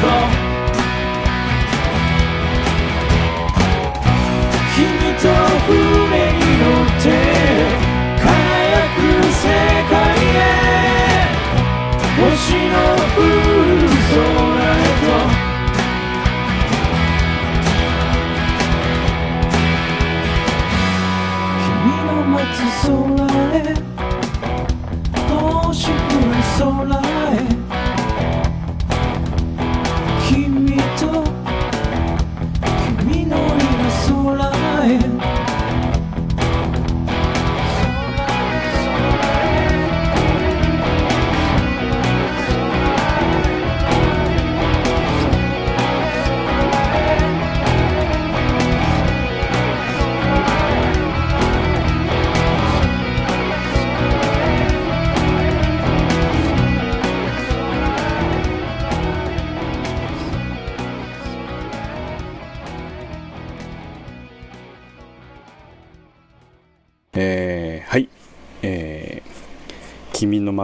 [0.00, 0.39] 空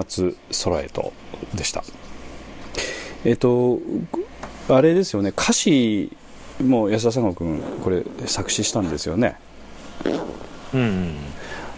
[0.05, 1.13] 君の待つ空へと」
[1.55, 1.85] でした。
[3.25, 3.81] えっ、と
[4.69, 5.31] あれですよね。
[5.31, 6.11] 歌詞
[6.65, 9.37] も安田佐吾君これ作詞したんですよね。
[10.75, 11.17] うんうん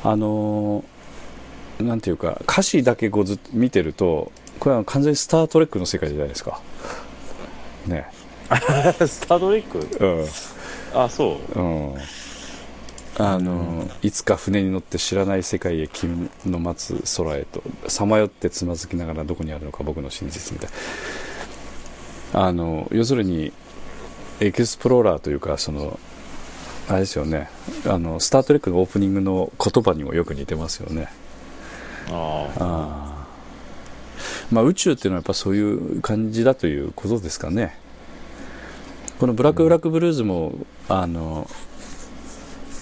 [0.04, 0.98] あのー
[1.82, 6.60] なんていうか歌詞だけこうず見てるとこれは完全に「スター・トレック」の世界じゃないですか。
[7.86, 8.08] ね。
[8.50, 9.78] スタートレック？
[10.04, 11.00] うん。
[11.00, 11.58] あそう。
[11.60, 11.94] うん
[13.18, 22.46] あの、いつか船に乗って知らない世界へ君の待つ空へとさまよってつまずきながらどこにあるのか僕の真実みたいな。
[22.46, 23.52] あの要するに
[24.40, 25.98] エクスプローラーというかその
[26.88, 27.50] あれですよね。
[27.86, 31.08] あのスター・トレックのオープニングの言葉にもよく似てますよね。
[32.10, 33.26] ああ
[34.50, 37.76] まあ宇宙っていうのはやっぱそういう感じだということですかね。
[39.18, 40.52] この「ブラック・ブラック・ブルーズも」
[40.88, 41.50] あの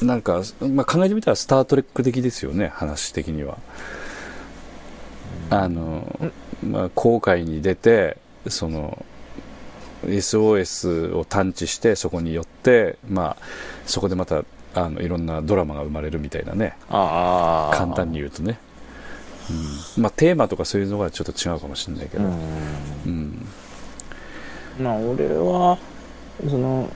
[0.03, 3.59] なんか、まあ、考えてみたら「スター・トレック」的ですよね話的には。
[5.49, 6.31] あの、
[6.69, 8.17] まあ、航海に出て
[8.49, 9.05] その
[10.05, 13.43] SOS を探知してそこに寄って、まあ、
[13.87, 14.45] そこでまた
[14.75, 16.77] あのいろんなドラマが生まれるみたいなね。
[16.91, 17.77] ああ。
[17.77, 18.59] 簡単に言うとね、
[19.97, 20.03] うん。
[20.03, 22.33] まあ、テーマとかそういうのがちょっと違うかもしれないけど、うん。
[23.07, 23.47] うん。
[24.79, 25.79] まあ俺は
[26.49, 26.91] その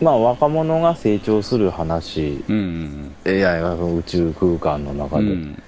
[0.00, 2.42] まあ若者が成長する話。
[2.48, 5.62] うんうんいやいやその宇宙空間の中で、うん。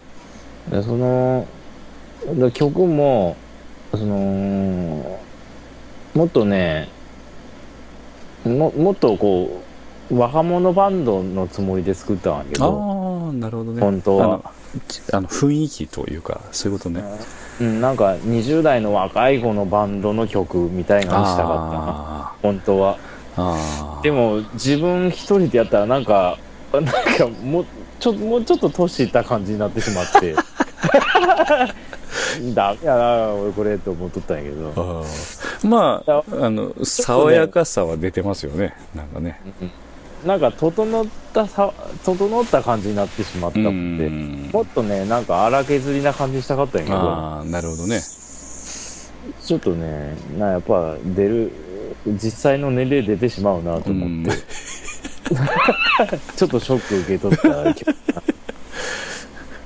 [0.71, 1.47] でその
[2.35, 3.37] で曲も
[3.91, 5.19] その
[6.15, 6.89] もっとね
[8.45, 9.63] ももっとこ
[10.11, 13.29] う若者バンドのつもりで作ったんだけど。
[13.29, 13.81] ああなるほどね。
[13.81, 14.53] 本当は。
[15.13, 17.03] あの雰囲気というかそういうことね。
[17.61, 21.85] うん、なんか20代の若い子のバンドの曲みたいなのにしたかったな。
[21.87, 22.99] あ本当は
[24.03, 26.39] でも自分一人でやったらなんか
[26.73, 26.93] なんか
[27.43, 27.67] もう
[27.99, 30.35] ちょもうちょっと年いった感じになってしまって。
[32.55, 35.05] ダメやな俺これと思っとったんやけど。
[35.65, 38.75] まああの爽やかさは出てますよね。
[38.95, 39.41] なんかね。
[40.25, 41.73] なんか整ったさ
[42.05, 43.73] 整った感じになってしまったうので
[44.09, 44.51] ん。
[44.53, 46.99] もっとねなんか荒削りな感じにしたかったんやけど。
[46.99, 48.01] ああなるほどね。
[49.45, 51.53] ちょっとねなやっぱ出る
[52.07, 54.37] 実際の年齢出てしまうなと思って、
[56.37, 57.93] ちょっとショック受け取ったけど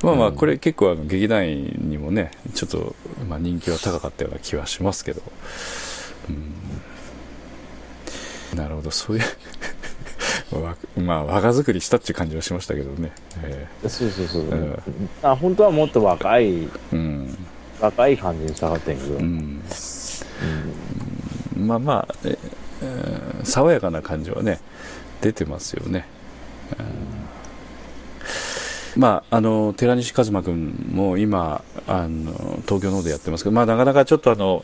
[0.03, 2.95] まあまあこれ結構あの劇団員にもねちょっと
[3.29, 5.23] まあ人気は高かったような気はしますけど、
[6.29, 6.33] う
[8.55, 8.91] ん、なるほど。
[8.91, 9.21] そうい
[10.53, 13.13] うわ まあ若作りしたっていう感じはしましたけどね、
[13.43, 14.79] えそうそうそう、ん。
[15.23, 17.37] あ本当はもっと若いえうん。
[17.81, 19.63] 若い感じにしたかったんやけど、うん
[21.57, 24.61] まあまあ、えー爽やかな感じはね
[25.23, 26.07] 出てますよね、
[26.79, 26.83] う
[28.99, 29.01] ん。
[29.01, 32.33] まああの寺西一馬君も今あの
[32.67, 34.63] 東京の方でやってますけど、まあ、なかなかちょっとあの、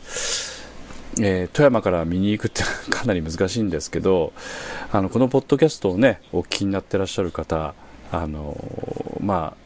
[1.19, 4.31] えー富山から見に行くってかなり難しいんですけど
[4.91, 7.73] あのこのポッドキャストをねお聞きになってらっしゃる方
[8.11, 8.55] あの
[9.21, 9.63] まあ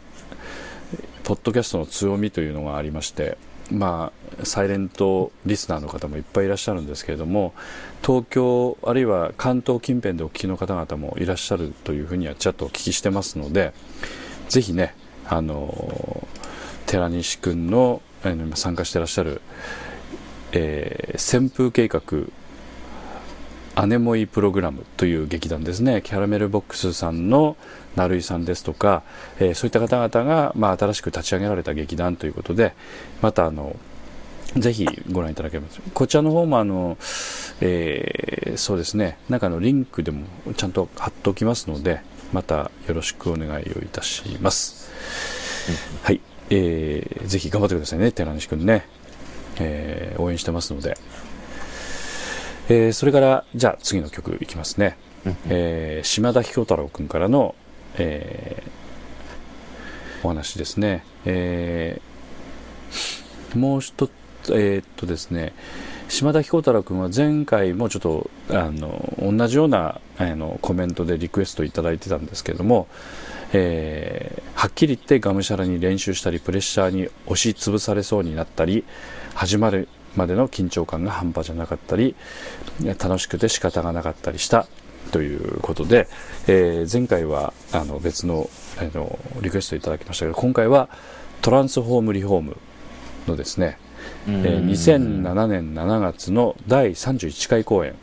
[1.26, 3.38] ポッドキャストの強みというのがありまして、
[3.72, 4.12] ま
[4.42, 7.54] あ、サイレントリスナーの方もいっぱいいらっしゃるんですけれども
[8.02, 13.74] 東京あるいは関東近辺でお聞きの方々もいらっしゃるというふうにはちょっとお聞きしてますので
[14.48, 14.96] ぜひね
[15.26, 16.28] あの
[16.86, 19.42] 寺西君のあの参加してらっしゃる、
[20.52, 22.02] えー旋風計画
[23.80, 26.02] アネモイプログラムという劇団ですね。
[26.04, 27.56] キャラメルボックスさんの
[27.96, 29.04] 成井さんですとか、
[29.38, 32.74] えーそういった方々が、まあ、新しく立ち上げられた劇団ということで
[33.22, 33.76] またあの
[34.56, 35.80] ぜひご覧いただけます。
[35.94, 36.98] こちらの方もあの、
[37.62, 39.20] えーそうですね。
[39.30, 40.26] なんかあのリンクでも
[40.56, 42.02] ちゃんと貼っておきますので
[42.34, 44.92] またよろしくお願いをいたします、
[46.02, 46.20] はい、
[46.50, 48.12] えーぜひ頑張ってくださいね。
[48.12, 48.88] 寺西君ね、
[49.60, 50.98] えー応援してますので
[52.70, 54.98] えーそれからじゃあ次の曲いきますね、
[55.50, 57.56] えー島田彦太郎君からの、
[57.98, 58.78] えー
[60.24, 64.12] お話ですね、えーもう一つ
[64.50, 65.54] えーっとですね。
[66.10, 72.88] 島田彦太郎君は前回もちょっとあの同じようなあのコメントでリクエストいただいてたんですけれども、
[73.54, 78.84] えーはっきり言ってがむしゃらに練習したりプレッシャーに押しつぶされそうになったり
[79.36, 79.88] 始まる
[80.18, 82.16] までの緊張感が半端じゃなかったり
[83.00, 84.68] 楽しくて仕方がなかったりした
[85.12, 86.08] ということで、
[86.48, 90.90] えー前回はあの別のあのリクエストいただきましたけど今回は
[91.42, 92.58] トランスフォームリフォーム
[93.28, 93.78] のですね、
[94.28, 97.96] えー2007年7月の第31回公演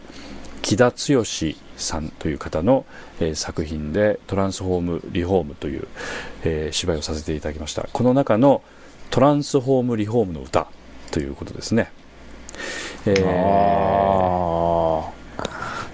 [0.63, 1.25] 木田剛
[1.77, 2.87] さんという方の、
[3.21, 5.87] えー作品で「トランスフォームリフォーム」という、
[6.45, 7.87] えー芝居をさせていただきました。
[7.93, 8.63] この中の
[9.11, 10.69] 「トランスフォームリフォームの歌」
[11.13, 11.91] ということですね、
[13.07, 13.27] えー。
[13.27, 15.13] ああ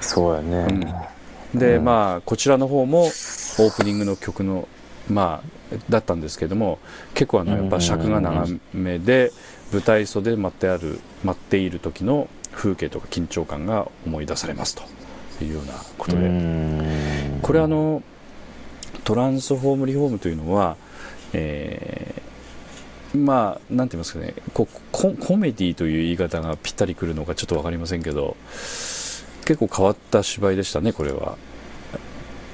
[0.00, 1.08] そうやね、
[1.54, 4.66] で、まあこちらの方もオープニングの曲の
[5.08, 5.42] ま
[5.72, 6.78] あだったんですけども
[7.14, 9.32] 結構あのやっぱ尺が長めで
[9.72, 14.82] 舞台袖で待ってある待っている時の風景とか緊張感が思い出されますと。
[15.44, 17.38] いうようなことで、うん。
[17.42, 18.02] これあの
[19.04, 20.76] トランスフォームリフォームというのは、
[21.32, 22.29] えー
[23.14, 24.34] まあなんて言いますかね。
[24.54, 28.36] こココメディという言い方がぴったりくるのかちょっと分かりませんけど
[29.44, 31.36] 結構変わった芝居でしたねこれは。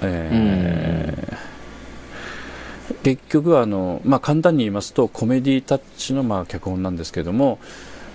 [0.02, 1.36] えー
[3.02, 7.60] 結局はあの、まあ、簡単に言いますとコメディタッチのまあ脚本なんですけども、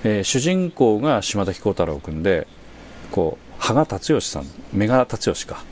[0.04, 2.46] えー主人公が島田彦太郎君で
[3.12, 5.64] こう羽賀達義さんメガ達義か。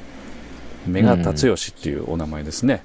[0.87, 2.83] メガ達義っていうお名前ですね、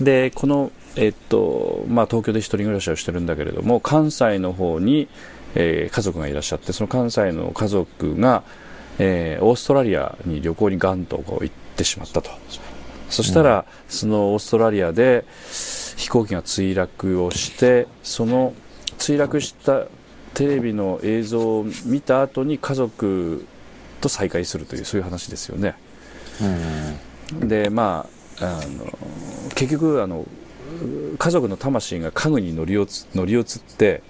[0.00, 5.08] でこの、えっとまあ、東京で一人暮らしをしてるんだけれども関西の方に、
[5.54, 8.42] えー家族がいらっしゃってその関西の家族が、
[8.98, 12.30] えーオーストラリアに旅行にガンとこう行ってしまったと
[13.08, 15.26] そしたら、そのオーストラリアで
[15.96, 18.54] 飛行機が墜落をしてその
[18.98, 19.86] 墜落した
[20.34, 23.46] テレビの映像を見た後に家族
[24.00, 25.74] と再会するというそういう話ですよね。
[27.40, 28.06] でま
[28.40, 28.86] ああの
[29.54, 30.26] 結局あの
[31.18, 33.44] 家族の魂が家具に乗り移乗り移っ
[33.76, 34.02] て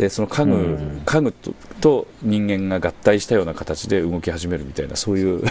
[0.00, 1.02] でその家具,、うん。
[1.04, 5.42] 家具とと人間が合体したような形で動き始めるみたいなそういう。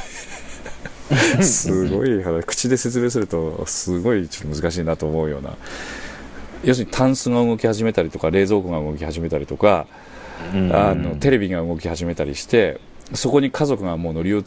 [1.41, 2.43] すごい話。
[2.43, 5.55] 口で説明するとすごいちょっと難しいなと思うような。
[6.63, 9.85] 要するにタンスが動き始めたりとか冷蔵庫が動き始めたりとか、
[10.53, 10.75] うん。
[10.75, 12.79] あのテレビが動き始めたりして
[13.13, 14.43] そこに家族がもう乗り移っ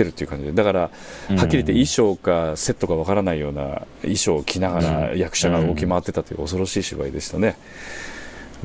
[0.00, 0.52] てるっていう感じで。
[0.52, 0.90] だからはっ
[1.28, 7.56] きり言って衣装かセットかわからないような衣装を着ながら役者が動き回ってたという恐ろしい芝居でしたね。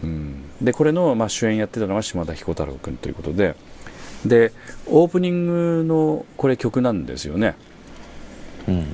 [0.03, 3.55] うん、でこれの、まあ、主演やってたのが島田彦太郎君ということで。
[4.25, 4.53] で
[4.87, 7.55] オープニングのこれ曲なんですよね。
[8.67, 8.87] うん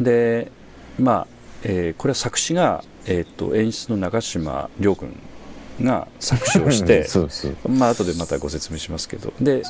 [0.00, 0.50] で
[0.98, 1.26] まあ、
[1.62, 5.16] えーこれは作詞が、えー、と演出の中島亮君
[5.82, 7.56] が作詞をして そうそう。
[7.68, 9.32] まあ後でまたご説明しますけど。
[9.40, 9.62] で、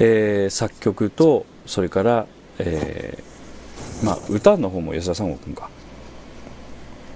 [0.00, 2.26] えー作曲とそれから、
[2.58, 5.70] えーまあ、歌の方も安田三郷君か、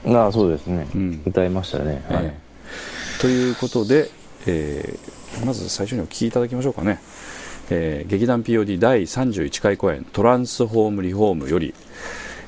[0.07, 1.23] ああそうですね、うん。
[1.27, 2.25] 歌いましたね、はい。
[2.25, 4.11] えーということで、
[4.47, 7.01] えーまず最初にお聴きいただきましょうかね、
[7.71, 11.75] えー劇団 POD 第31回公演「トランスフォームリフォーム」より、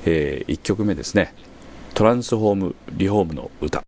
[0.05, 1.33] え1曲目ですね
[1.95, 3.83] 「トランスフォームリフォームの歌」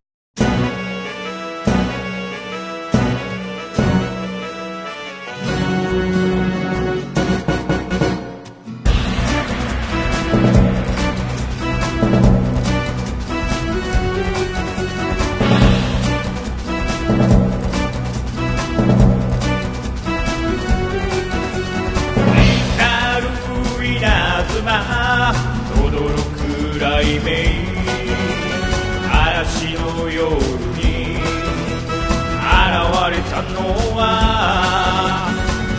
[33.42, 35.28] のは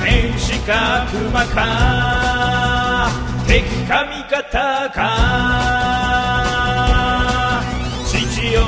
[0.04, 3.10] 天使か熊か
[3.48, 5.00] 敵か味方か
[8.06, 8.62] 父よ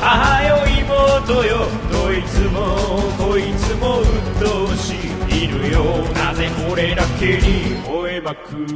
[0.00, 2.76] 母よ妹よどいつも
[3.18, 4.08] こいつも鬱
[4.40, 4.94] 陶し
[5.28, 5.84] いいるよ
[6.14, 8.66] なぜ俺だけに吠えまくる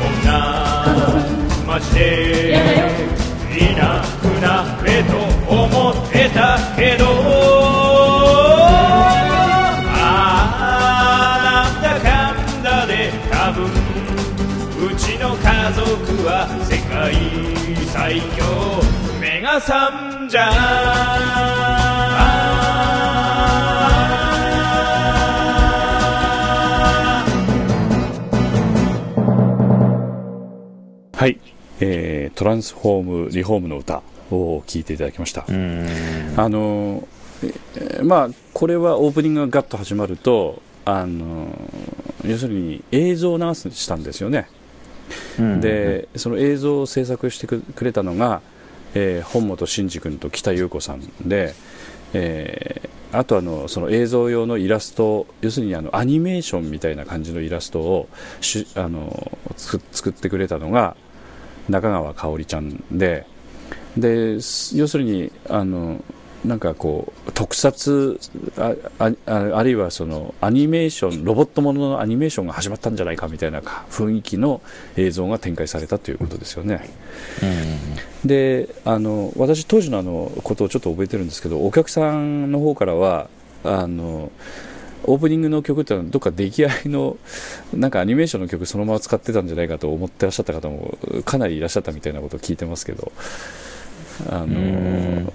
[0.00, 0.86] こんな
[1.66, 3.23] マジで
[3.56, 5.16] いなくなれと
[5.48, 7.04] 思ってたけど。
[9.96, 10.60] あ
[11.40, 13.64] あなんだかんだで多分
[14.90, 15.84] うちの家族
[16.26, 17.14] は世界
[17.92, 18.44] 最強
[19.20, 21.63] 目が覚んじゃ
[31.86, 35.86] えートランスフォームリフォームの歌を聴いていただきました、うん。
[36.36, 37.06] あの
[37.42, 41.48] えーまあこれはオープニングがガッと始まるとあの
[42.26, 44.48] 要するに映像を流すしたんですよね、
[45.38, 45.60] うん。
[45.60, 48.40] でその映像を制作してくくれたのが、
[48.94, 51.54] えー本本真二君と北優子さんで、
[52.14, 58.08] えーあとあのその映像用のイラスト要するにあのアニメーションみたいな感じのイラストを
[58.40, 60.96] しあの作作ってくれたのが
[61.68, 63.26] 中川香織ちゃんで
[63.96, 66.02] です要するにあの
[66.44, 68.20] なんかこう特撮
[68.58, 68.74] あ
[69.26, 74.60] あるいはそのアニメーションロボットもののアニメーションが始まったんじゃないかみたいなか雰囲気の
[74.96, 76.90] 映像が展開されたということですよね。
[78.24, 83.28] であの私当時のあのことをちょっと覚えてるんですけどお客さんの方からは
[83.64, 84.30] あの
[85.06, 87.16] オープニングの曲っていうのはどっか出来合いの
[87.72, 93.12] なんかアニメーションの曲そのまま使ってたんじゃないかと思ってらっしゃった方もかなりいらっしゃったみたいなことを聞いてますけど
[94.30, 95.32] あのうん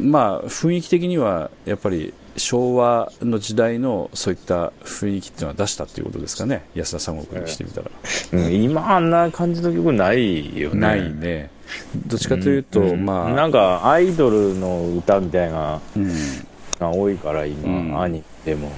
[0.00, 7.90] まあ雰囲気的にはやっぱり昭和の時代のそういった雰囲気っていうのは出したっていうことですかね安田三国にしてみたら、
[8.32, 10.80] うん今あんな感じの曲ないよね。
[10.80, 11.50] ないね。
[12.06, 13.04] どっちかというと、うん。
[13.04, 16.12] まあなんかアイドルの歌みたいなうん
[16.78, 18.00] が多いから今、うん。
[18.02, 18.72] 兄でも、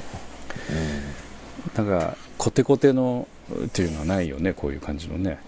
[1.75, 3.27] なんかコテコテの
[3.67, 5.39] っていうのはないよねこういう感じのね、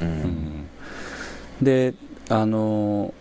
[0.00, 0.08] うん。
[0.08, 0.68] うん
[1.62, 1.94] で
[2.30, 3.12] あの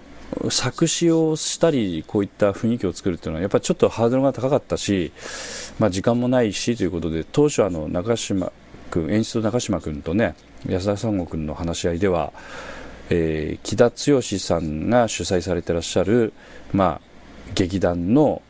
[0.50, 5.12] 作詞をしたりこういった雰囲気を作るっていうのはやっぱりちょっとハードルが高かったし、
[5.80, 8.52] まあ、時間もないしということで当初あの中島
[8.92, 10.36] 君演出の中島君とね
[10.68, 12.32] 安田三郷君の話し合いでは、
[13.10, 16.34] えー木田剛さんが主催されてらっしゃる、
[16.72, 17.02] まあ、
[17.56, 18.42] 劇団の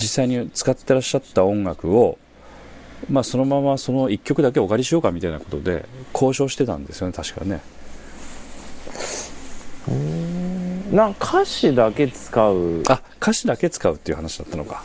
[0.00, 2.18] 実際に使ってらっしゃった音楽を、
[3.10, 5.84] まあ、そのままその1曲だけお借りしようかみたいなことで
[6.14, 7.60] 交渉してたんですよね確かね。
[10.92, 12.82] なんか歌詞だけ使う。
[12.88, 14.82] あ歌詞だけ使うっていう話だったのか。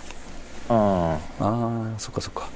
[0.69, 0.75] うん。
[0.75, 2.49] ああそっかそっか。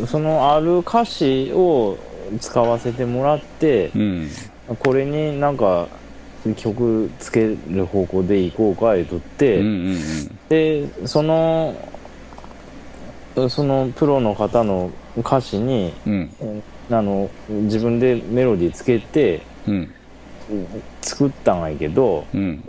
[0.00, 1.98] うん、そのある歌詞を
[2.40, 4.30] 使わせてもらってうん。
[4.78, 5.88] これになんか
[6.54, 11.74] 曲つける方向で行こうか言うとって、うんうんでその
[13.48, 16.12] そのプロの方の歌詞にうん。
[16.40, 19.94] うんえあの自分でメロディーつけてうん。
[21.02, 22.64] 作ったんやけどうん。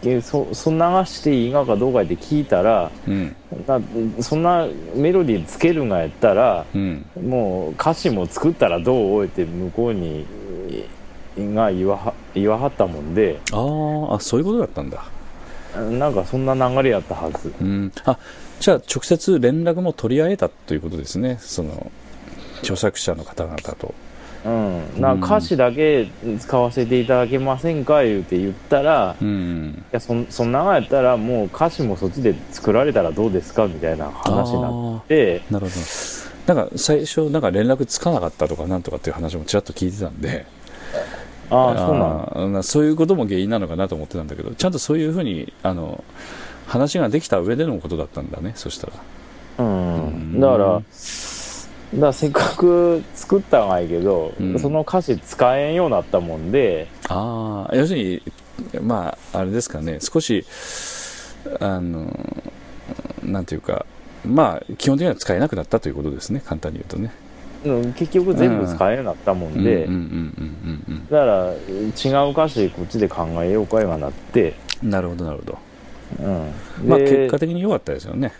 [0.00, 3.36] けそそん流していいがかどうかって聞いたらうん。
[3.66, 3.80] な
[4.22, 7.10] そんなメロディーつけるんがやったらうん。
[7.16, 10.28] もう歌詞も作ったらどうって向こうに
[10.70, 10.88] え
[11.36, 13.40] が言わは言わはったもんで。
[13.52, 15.04] あーあそういうことだったんだ。
[15.90, 17.52] なんかそんな流れやったはず。
[17.60, 17.92] うん。
[18.04, 18.18] あ
[18.60, 21.38] じゃあ直接連絡も取り合えたということですね。
[21.40, 21.90] その
[22.60, 23.94] 著作者の方々と。
[24.44, 26.08] うん、な歌詞だけ
[26.40, 29.84] 使わせていただけませんか言うて言ったら、いうん。
[29.92, 35.42] やそんそんながやったらもう歌詞もそっちで作られたらどうですかみたいな話になって。
[35.50, 35.72] なるほ
[36.46, 36.54] ど。
[36.54, 40.44] なんか最初なんか連絡つかなかったとかなんとかっていう話もちらっと聞いてたんで
[41.52, 46.02] ああそうそういうことも原因なのかなと思ってたんだけどちゃんとそういうふうにあの
[46.66, 48.92] 話ができた上でのことだったんだねそしたら。
[49.58, 50.40] うん。
[50.40, 50.82] だからだか
[52.06, 54.58] らせっかく作ったんがいいけど、うん。
[54.58, 56.88] その歌詞使えんようになったもんで。
[57.08, 58.22] ああ要するに
[58.80, 60.46] まああれですかね少し
[61.60, 62.08] あの
[63.22, 63.84] なんていうか
[64.24, 67.12] まあ基本的には使えなくなったということですね簡単に言うとね。
[67.16, 67.21] うん
[67.64, 68.96] 結局全部使えん。
[68.96, 69.62] ようになったもん。
[69.62, 69.86] で、
[71.10, 74.90] だから違う歌詞こっちで考えようかいがなって、うん。
[74.90, 75.58] なるほどなるほど
[76.18, 76.52] うん、
[76.88, 78.32] まあで結果的に良かったですよね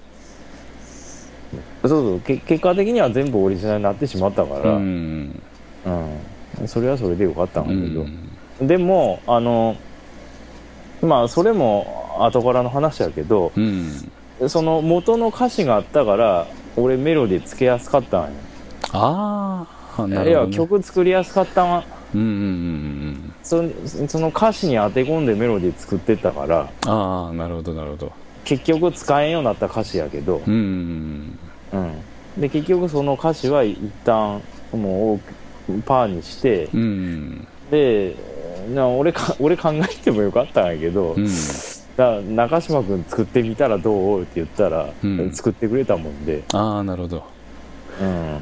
[1.83, 5.43] そうそうけ結果的には全部オリジナルになってしまったかうら、ん。
[6.61, 7.65] うん、それはそれでよかったん。
[7.65, 8.05] うだけど、
[8.65, 8.69] ん。
[8.69, 9.77] でもあの
[11.01, 14.49] まあそれも後からの話やけどうん。
[14.49, 16.47] その元の歌詞があったから
[16.77, 18.23] 俺メロディーつけやすかったん。
[18.25, 18.31] や
[18.93, 19.67] あ
[19.99, 21.85] あなるいほど、ね、や曲作りやすかったんは
[22.15, 22.41] うんうんうんう
[23.19, 23.35] ん。
[23.43, 26.71] そその歌詞に当て込んでメロディー作ってったから。
[26.87, 28.13] ああなるほどなるほど。
[28.45, 31.39] 結局使えんようになった歌詞やけど、うん
[31.73, 31.79] うん
[32.37, 35.21] うん、で結局その歌詞は一旦も
[35.69, 36.69] うパーにして。
[36.75, 38.15] うんうんで
[38.75, 41.27] な俺か 俺考えてもよかったんやけど、うん。
[41.97, 44.23] だ中島君作ってみたらどう？
[44.23, 45.33] って言ったら、うん。
[45.33, 46.43] 作ってくれたもんで。
[46.53, 47.25] ああなるほど。
[48.01, 48.41] うん、うん、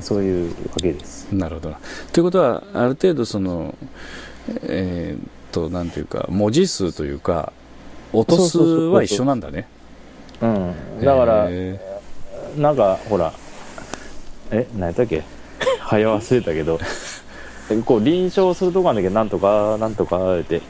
[0.00, 1.26] そういうわけです。
[1.32, 1.70] なるほど。
[1.70, 1.78] な
[2.12, 3.74] ということはある程度その
[4.62, 7.52] えーっとなんていうか文字数というか
[8.12, 9.66] 音数は一緒なんだね。
[10.40, 10.74] うん。
[11.02, 11.80] だからへ
[12.56, 13.32] なんかほら
[14.50, 15.22] え何やったっけ？
[15.80, 16.78] 早忘れたけど
[17.84, 20.60] こう臨床するとこなんだけどなんとかなんとかって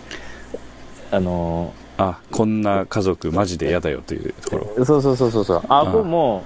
[1.11, 4.65] あのーあこんな家族マジで嫌だよというところ。
[4.77, 5.63] ーそうそうそうそうそう。
[5.69, 6.45] ああこも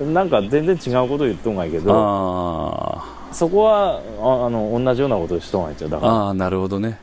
[0.00, 6.98] なんか全然違うこと言っとんがいけどあそこはああの同じようなことしとんがいっちゃうだかあああなるほどね。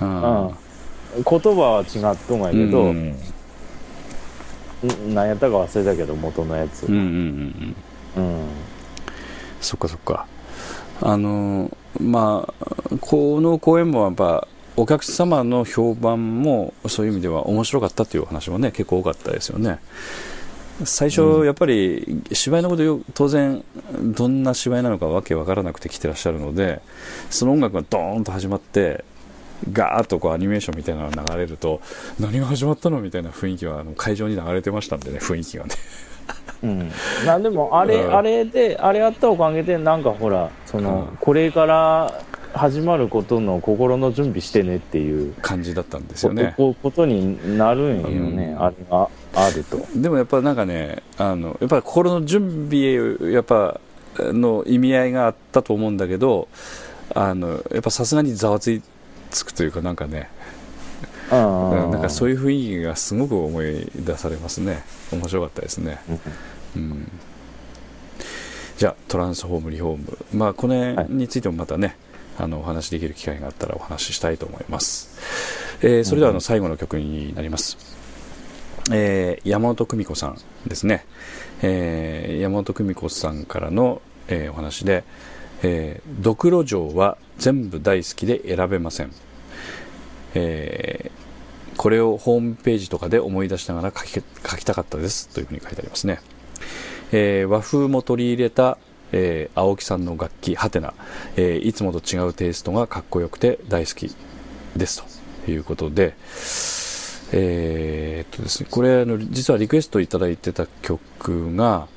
[0.00, 0.22] うん。
[0.22, 0.54] ら、うん、
[1.24, 3.10] 言葉は違っとんがいけど、うん。
[3.10, 3.16] ん
[5.14, 6.86] 何やったか忘れたけど元のやつ。
[6.86, 7.74] うんうんうん
[8.16, 8.24] うん。
[8.24, 8.46] うん。
[9.60, 10.26] そっかそっか。
[11.00, 19.78] あのまあこの公演もやっぱお客様の評判もそういう意味では面白かったというお話もね結構多かったですよね
[20.84, 23.64] 最初、やっぱり芝居のことよ当然
[24.02, 26.82] どんな芝居なのかわけわからなくて来てらっしゃるので
[27.30, 29.04] その音楽がドーンと始まって
[29.72, 31.80] ガーッとこうアニメーションみたいなのが流れると
[32.20, 35.70] 何が始まったのみたいな雰囲気はあの会場に流れてましたんでね雰囲気がね。
[36.62, 36.90] うん、
[37.24, 38.16] なんでもあれ、うん。
[38.16, 41.16] あれであれやったおかげでなんかほらその、うん。
[41.18, 42.20] これから
[42.54, 45.34] 始まることの心の準備してねっていう。
[45.42, 46.54] 感じだったんですよね。
[46.56, 48.62] こことになるんよね、うん。
[48.62, 49.86] あれがあると。
[49.94, 53.80] でもやっぱなんかねあのやっぱり心の準備やっぱ
[54.18, 56.48] の意味合いがあったと思うんだけど
[57.14, 58.82] あのやっぱさすがにざわつい
[59.30, 60.30] つくというかなんかね
[61.30, 64.82] うんなんかそういいう雰囲気がすごく思い出されますね。
[65.12, 66.00] 面白かったですね、
[66.76, 67.10] うん、
[68.76, 70.18] じゃあトランスフォームリフォーム。
[70.34, 71.96] まあこれについてもまたね、
[72.38, 75.16] あのお話しできる機会があったらお話ししたいと思います、
[75.80, 77.95] えーそれではあの最後の曲になります、
[78.92, 81.04] えー山本久美子さんですね、
[81.62, 85.04] えー山本久美子さんからの、えーお話で、
[85.62, 89.12] えードクロ城は全部大好きで選べません、
[90.34, 91.26] えー
[91.76, 94.22] これをホームページとかで思い出しながら書き書
[94.56, 96.20] きたかったですというふうに書いてありますね、
[97.12, 98.78] えー和風も取り入れた、
[99.12, 100.94] えー青木さんの楽器ハテナ、
[101.36, 104.14] えいつもと違うテイストがかっこよくて大好き
[104.76, 105.02] です
[105.44, 106.14] ということで。
[107.32, 111.88] えーっとですねこれあの実はリクエストいただいてた曲が、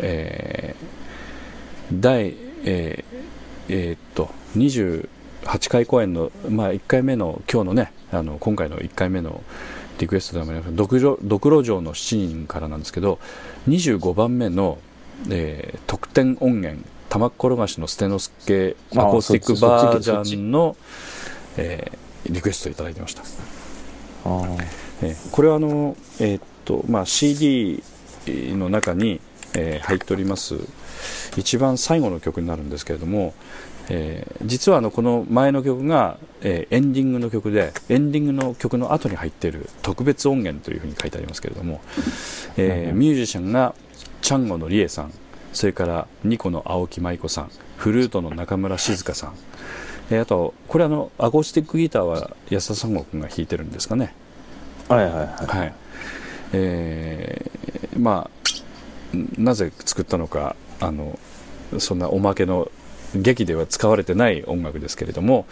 [0.00, 3.24] えー第、えー
[3.68, 5.08] えーっと28
[5.70, 9.42] 回公演の、まあ、1回目の今日のねあの今回の1回目の
[9.98, 10.74] リクエストでもあります。
[10.74, 13.18] ドクロドクロ城の7人からなんですけど
[13.68, 14.78] 25番目の、
[15.30, 20.76] えー特典音源玉転がしのステノスケアコースティックバージョンの、
[21.56, 21.98] えー
[22.32, 23.22] リクエストいただいてました。
[25.02, 27.82] えこれはあの、えーっとまあ、CD
[28.26, 29.20] の中に、
[29.54, 30.56] えー入っております
[31.36, 33.34] 一番最後の曲になるんですけれども、
[33.88, 41.80] えー実はあのこの前の曲が、えエンディングの曲でエンディングの曲の後に入っている特別音源というふうに書いてありますけれども、
[42.56, 43.74] えミュージシャンが
[44.22, 45.12] チャンゴのリエさん
[45.52, 49.34] それからニコの青木舞子さんフルートの中村静香さん、
[50.10, 54.14] えーあとこれあのアコースティックギターは安田三郷君が弾いてるんですかね。
[54.88, 55.26] はいはいはい。
[55.58, 55.74] はい。
[56.52, 58.28] えーま
[59.12, 61.18] あんなぜ作ったのかあの
[61.78, 62.70] そんなおまけの
[63.14, 65.46] 劇では使われてない音楽ですけれども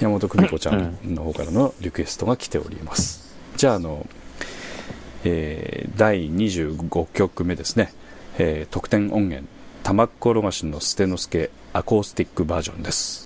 [0.00, 3.34] 山本久美子ちゃんの方からのリクエストが来ております。
[3.56, 4.06] じゃああの、
[5.24, 7.92] えー第25曲目ですね、
[8.38, 9.46] えー特典音源
[9.82, 13.25] 「玉っころがしの捨ての助アコースティックバージョン」です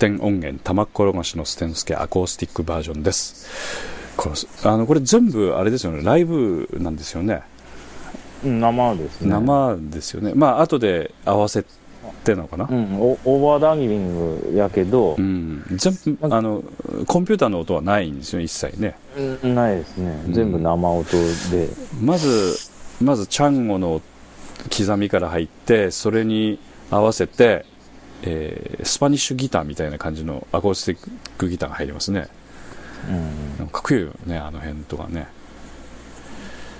[0.00, 3.46] 典音源「玉っころがしのステンスケアコースティックバージョン」です。
[4.16, 6.02] これあのこれ全部あれですよね。
[6.02, 7.42] ライブなんですよね。
[8.42, 9.30] うん生ですね。
[9.30, 10.32] 生ですよね。
[10.34, 11.64] まあ後で合わせ
[12.24, 12.66] てなのかな。
[12.70, 15.16] うんオオーバーダギングやけど。
[15.18, 16.64] う、ん、全部あの
[17.06, 18.96] コンピューターの音はないんですよ一切ね。
[19.42, 20.22] うんないですね。
[20.26, 21.04] うん全部生音
[21.50, 21.68] で。
[22.00, 22.56] まず
[23.02, 24.00] まずチャンゴの
[24.74, 26.58] 刻みから入ってそれに
[26.90, 27.64] 合わせて、
[28.22, 32.28] えースパニッシュギターみたいな感じのアコースティックギターが入りますね。
[33.58, 33.68] うん。
[33.68, 35.28] かっこいいよねあの辺とかね。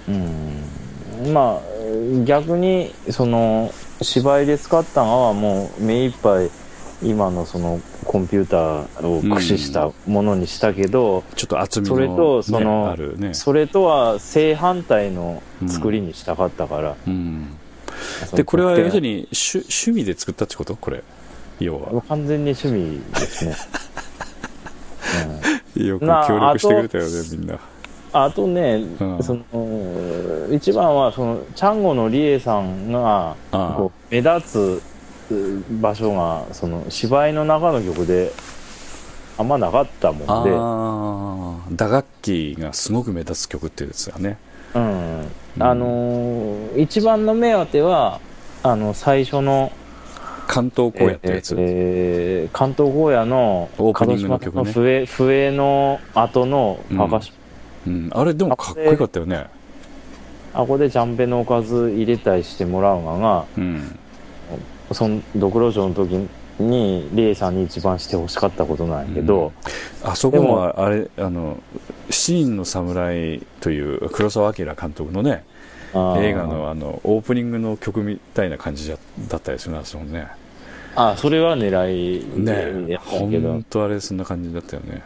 [0.08, 1.32] うん。
[1.32, 6.50] まあ逆にその芝居で使ったのはもう目いっぱい
[7.02, 13.34] 今のそのコンピューターを駆使したものにしたけど、ちょっと厚みの、それとねそのあるね。
[13.34, 17.56] それとは正反対の作りにしたかったから、うん、
[18.34, 20.76] でこれは要するにに趣趣味で作ったってこと？
[20.76, 21.02] これ
[21.60, 22.02] 要は。
[22.08, 23.54] 完全に趣味ですね、
[25.76, 25.86] うん。
[25.86, 27.58] よくまあ協力してくれたよねみんな。
[28.12, 29.22] あとね、うん。
[29.22, 29.44] その
[30.52, 34.82] 一番はそのチャンゴのリエさんがこう目立つ
[35.34, 38.32] う場所がその芝居の中の曲で
[39.38, 44.36] あんまなかったもんで、打楽器がすごく目立つ曲っていうやつだね。
[44.74, 45.26] うん、
[45.58, 48.20] あのー一番の目当ては
[48.62, 49.72] あの最初の
[50.50, 54.72] 関東荒野ってやつ、えー関東荒野のオープニングの曲ね。
[54.72, 59.46] 笛笛の後のパーカッション、うん、あれでもかっこよかったよね。
[60.52, 63.98] あこでジャンベのおかず入れたりしてもらうのがうん。
[64.92, 66.26] そのドクロ城の時
[66.58, 69.52] にリエさんに一番してほしかったことなんやけど、
[70.02, 71.58] あそこもあれあの
[72.10, 75.44] 「七人の侍」という黒澤明監督のね
[75.94, 78.96] 映画のあのオープニングの曲みたいな感じじゃ
[79.28, 80.26] だったですよねあそこね
[80.96, 85.02] あそれは狙いね本当あれそんな感じだったよね。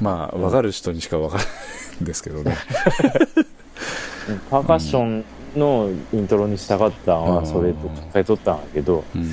[0.00, 1.48] まあ分かる人にしか分からな
[2.00, 2.56] いんですけどね。
[4.50, 5.24] パーカッション
[5.56, 7.36] のイントロにしたかったのうん。
[7.36, 9.30] はそれと書いとったんやけど、うん。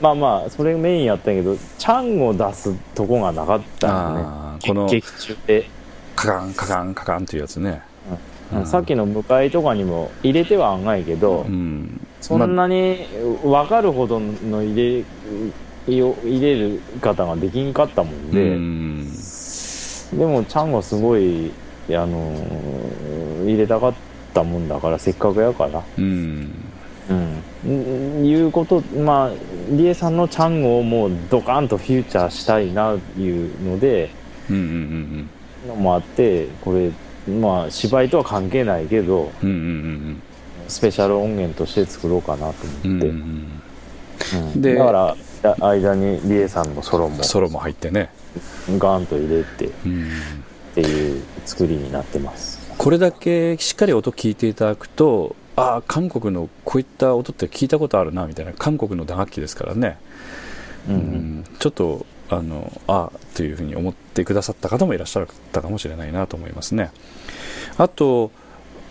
[0.00, 4.22] まあまあそれメインやったんやけどチャンを出すとこがなかったよね。
[4.66, 5.68] この劇中で、
[6.16, 7.82] カカンカカンカカンというやつね。
[8.52, 8.66] うん。
[8.66, 13.08] さっきの向かいとかにも入れては案外けど、うんそんなに
[13.42, 14.74] 分かるほどの入
[15.86, 19.12] れよ入れる方ができんかったもんうで、ん。
[19.12, 21.52] でもチャンがすごい
[21.90, 23.94] あのー入れたかっ
[24.32, 25.84] たもんだからせっかくやから。
[25.98, 26.72] うん。
[27.64, 29.30] うん、いうことまあ
[29.70, 34.16] リエさんのチャンゴをもうドカンとフューチャーしたいないうので
[34.48, 34.62] うんうん
[35.62, 36.92] うんのもあってこれ
[37.26, 40.24] まあ芝居とは関係ないけどうんうんうん
[40.72, 48.10] スペシャル音源として作ろうかなと思って、んうんでだからだ間にリエさんのソロもソロも入ってね。
[48.78, 50.08] ガーンと入れてっうん。
[50.74, 52.58] ていう作りになってます。
[52.78, 58.52] これだけしっかり音聞いていただくとああ韓国のこういった音って聞いたことあるなみたいな。
[58.54, 59.98] 韓国の打楽器ですからね、
[60.88, 61.44] うんうん。
[61.58, 66.90] ちょっとあのああというふうに思ってくださった方もいらっしゃったかもしれないなと思いますね。
[67.76, 68.30] あと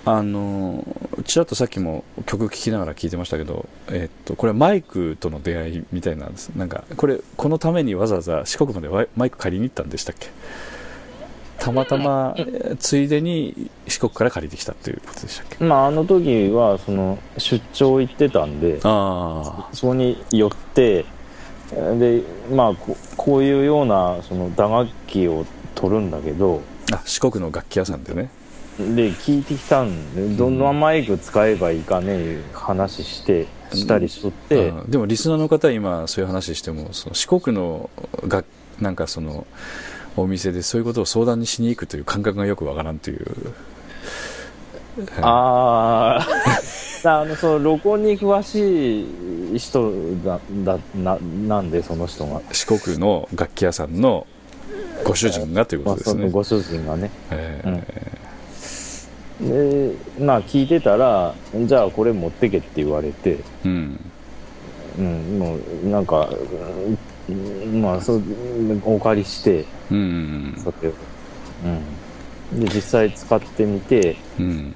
[0.04, 0.84] あの
[1.26, 6.50] ちらっとさっきも曲聴きながら聞いてましたけど、えっとこれはマイクとの出会いみたいなんです。
[6.56, 10.28] なんかこれこのためにわざわざ四国までマイク借りに行ったんでしたっけ？
[11.60, 15.64] たまたま、えーついでに四国から借りてきたっていうことでしたっけ？
[15.64, 21.06] まああの時はその出張行ってたんであそこに寄って
[22.00, 25.46] でまあここういうようなその打楽器を
[25.76, 28.32] 取るんだけどああ四国の楽器屋さんでね
[28.96, 34.92] で聞いてきたんでどんなマイク使えばいいかねいう話してしたりしとって、うん。
[34.92, 37.90] でもリスナーの方今そういう話してもその四国の
[38.28, 38.44] が
[38.80, 39.46] なんかその
[40.18, 43.54] お店でそういうことを相談にしに行くという感覚がよくわからんという。
[45.22, 46.28] ああ
[47.22, 49.02] あのその録音に詳し
[49.56, 49.92] い人
[50.24, 51.18] だだな
[51.48, 54.28] なんでその人が、四国の楽器屋さんの
[55.04, 57.10] ご主人がというこまあ、とですね、そのご主人がね。
[57.32, 58.21] え
[59.42, 63.38] でまあ聞いてたらじゃあこれ持ってけって言われて。
[63.38, 64.12] ーうん。
[64.98, 66.30] うん、もうなんか、
[67.30, 68.22] うんまあそう
[68.84, 69.66] お借りして。
[69.90, 69.98] うん。
[69.98, 70.94] うんそれを、
[72.54, 74.16] うん、で実際使ってみて。
[74.40, 74.76] うん。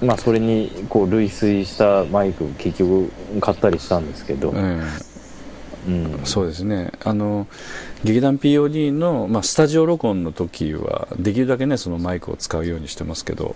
[0.00, 4.80] まあそれにこう類推したマイク結局買ったりしたんですけど、え
[5.86, 6.04] うん。
[6.14, 6.90] ーそうですね。
[7.04, 7.46] あの
[8.04, 13.54] 劇団 POD の、まあ、スタジオ録音の時はできるだけねそのマイクを使うようにしてますけど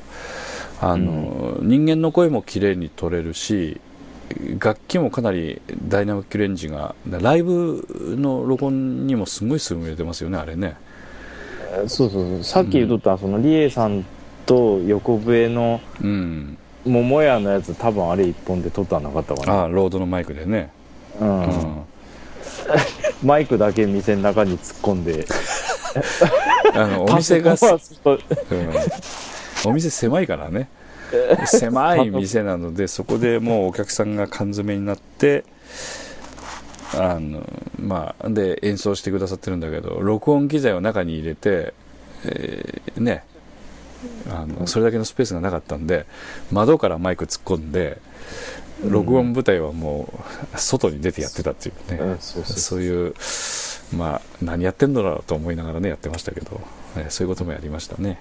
[0.81, 3.81] あの、人間の声も綺麗に取れるし
[4.59, 10.77] 楽器もかなりダイナミックレンジがライブの録音にもすごい優れてますよねあれね。
[11.87, 12.45] そうそうそう。
[12.45, 14.05] さっき言っとった、そのリエさん
[14.45, 16.59] と横笛のうん。
[16.85, 19.53] 桃屋のやつ多分あれ一本で撮ったんなかったかな。
[19.55, 20.71] ああロードのマイクでね、
[21.21, 21.43] うん。
[21.43, 21.83] うん
[23.25, 25.27] マイクだけ店の中に突っ込んで。
[26.75, 27.61] あのお店が、うん。
[29.65, 30.69] お店狭いからね。
[31.47, 35.45] 狭い店なのでそこでもうお客さんが缶詰になって
[36.95, 37.45] あの
[37.79, 41.75] まあで演奏してくださってるんだけど録音機材を中に入れて、
[42.25, 43.25] えーね
[44.31, 46.07] あのそれだけのスペースがなかったんで
[46.53, 47.99] 窓からマイク突っ込んで
[48.85, 50.09] 録音部隊はも
[50.55, 53.15] う外に出てやってたっていうね、うんそういう
[53.97, 56.61] まあ何やってんだろうと思いながらねやってましたけど、
[56.97, 58.19] えーそういうこともやりましたね。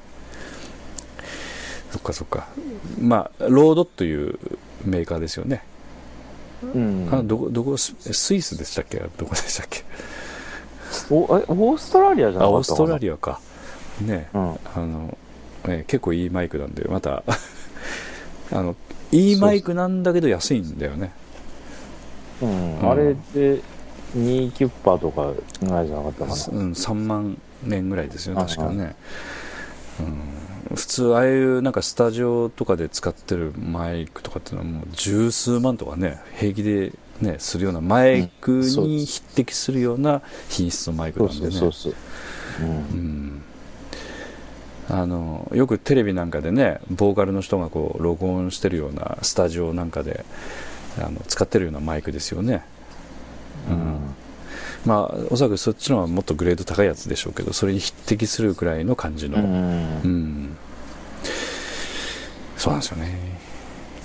[1.91, 2.47] そっかそっか。
[2.99, 4.37] まあロードという
[4.83, 5.63] メーカーですよね、
[6.61, 7.09] うん。
[7.11, 8.97] あどこどこススイスでしたっけ？
[9.17, 9.83] どこでしたっけ？
[11.09, 12.47] おえオーストラリアじゃなかったかな？
[12.47, 13.39] あオーストラリアか。
[14.01, 14.41] ね、うん。
[14.51, 15.17] あの、
[15.65, 17.23] えー結構いいマイクなんでまた
[18.51, 18.75] あの
[19.11, 21.11] いいマイクなんだけど安いんだよね。
[22.41, 22.79] うん。
[22.79, 23.61] うんあれで
[24.15, 26.59] 2キュッパーとかぐらいじゃなかったかな。
[26.59, 27.37] うん、3万
[27.69, 28.95] 円ぐらいですよあ確かね、
[30.69, 41.51] うん、普通ああいうなんかスタジオとかで使ってるマイクとかっていうのはもう十数万とかね平気でねするようなマイクに匹敵するような品質のマイクそうなんでね。
[41.51, 41.93] そうそう
[42.59, 42.67] そう。
[42.67, 42.69] うん。
[42.69, 43.44] うん
[44.89, 50.25] あのよくテレビなんかでねボーカルの人がこう録音してるようなスタジオなんかで
[50.99, 52.63] あの使ってるようなマイクですよね、
[53.69, 53.99] うん。
[54.85, 60.43] まあおそらくそっちのはもっとグレード高いやつでしょうけどそれに匹敵するくらいの感じの、ううん。
[60.45, 60.57] ん
[62.57, 63.19] そうなんですよね。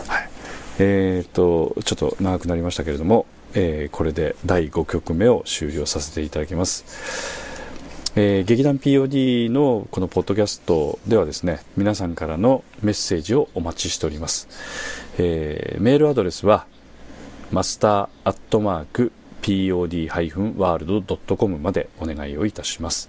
[0.08, 0.30] はい。
[0.78, 7.49] えー、とちょっと長くなりましたけれども、えーこれで第5曲目を終了させていただきます
[8.16, 14.48] えー劇団 POD のこのポッドキャストではですね皆さんからのメッセージをお待ちしております、
[15.18, 16.66] えーメールアドレスは
[17.52, 19.12] マスターアットマーク
[19.42, 23.08] pod-world.com までお願いをいたします、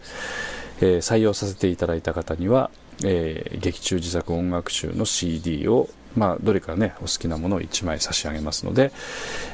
[0.82, 2.70] えー採用させていただいた方には、
[3.04, 8.92] えー劇中自作音楽集の CD をまあ、どれかねお好きなものを1枚差し上げますので、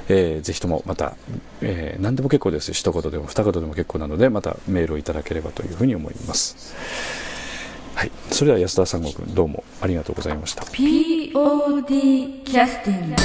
[0.09, 1.15] えーぜひともまた、
[1.61, 2.73] えー何でも結構です。
[2.73, 6.75] 一言でも二言でも結構なのでまたメールをいただければというふうに思います。
[7.95, 8.11] はい。
[8.31, 10.63] それでは安田三国どうもありがとうございました。
[10.63, 13.15] POD キャスティング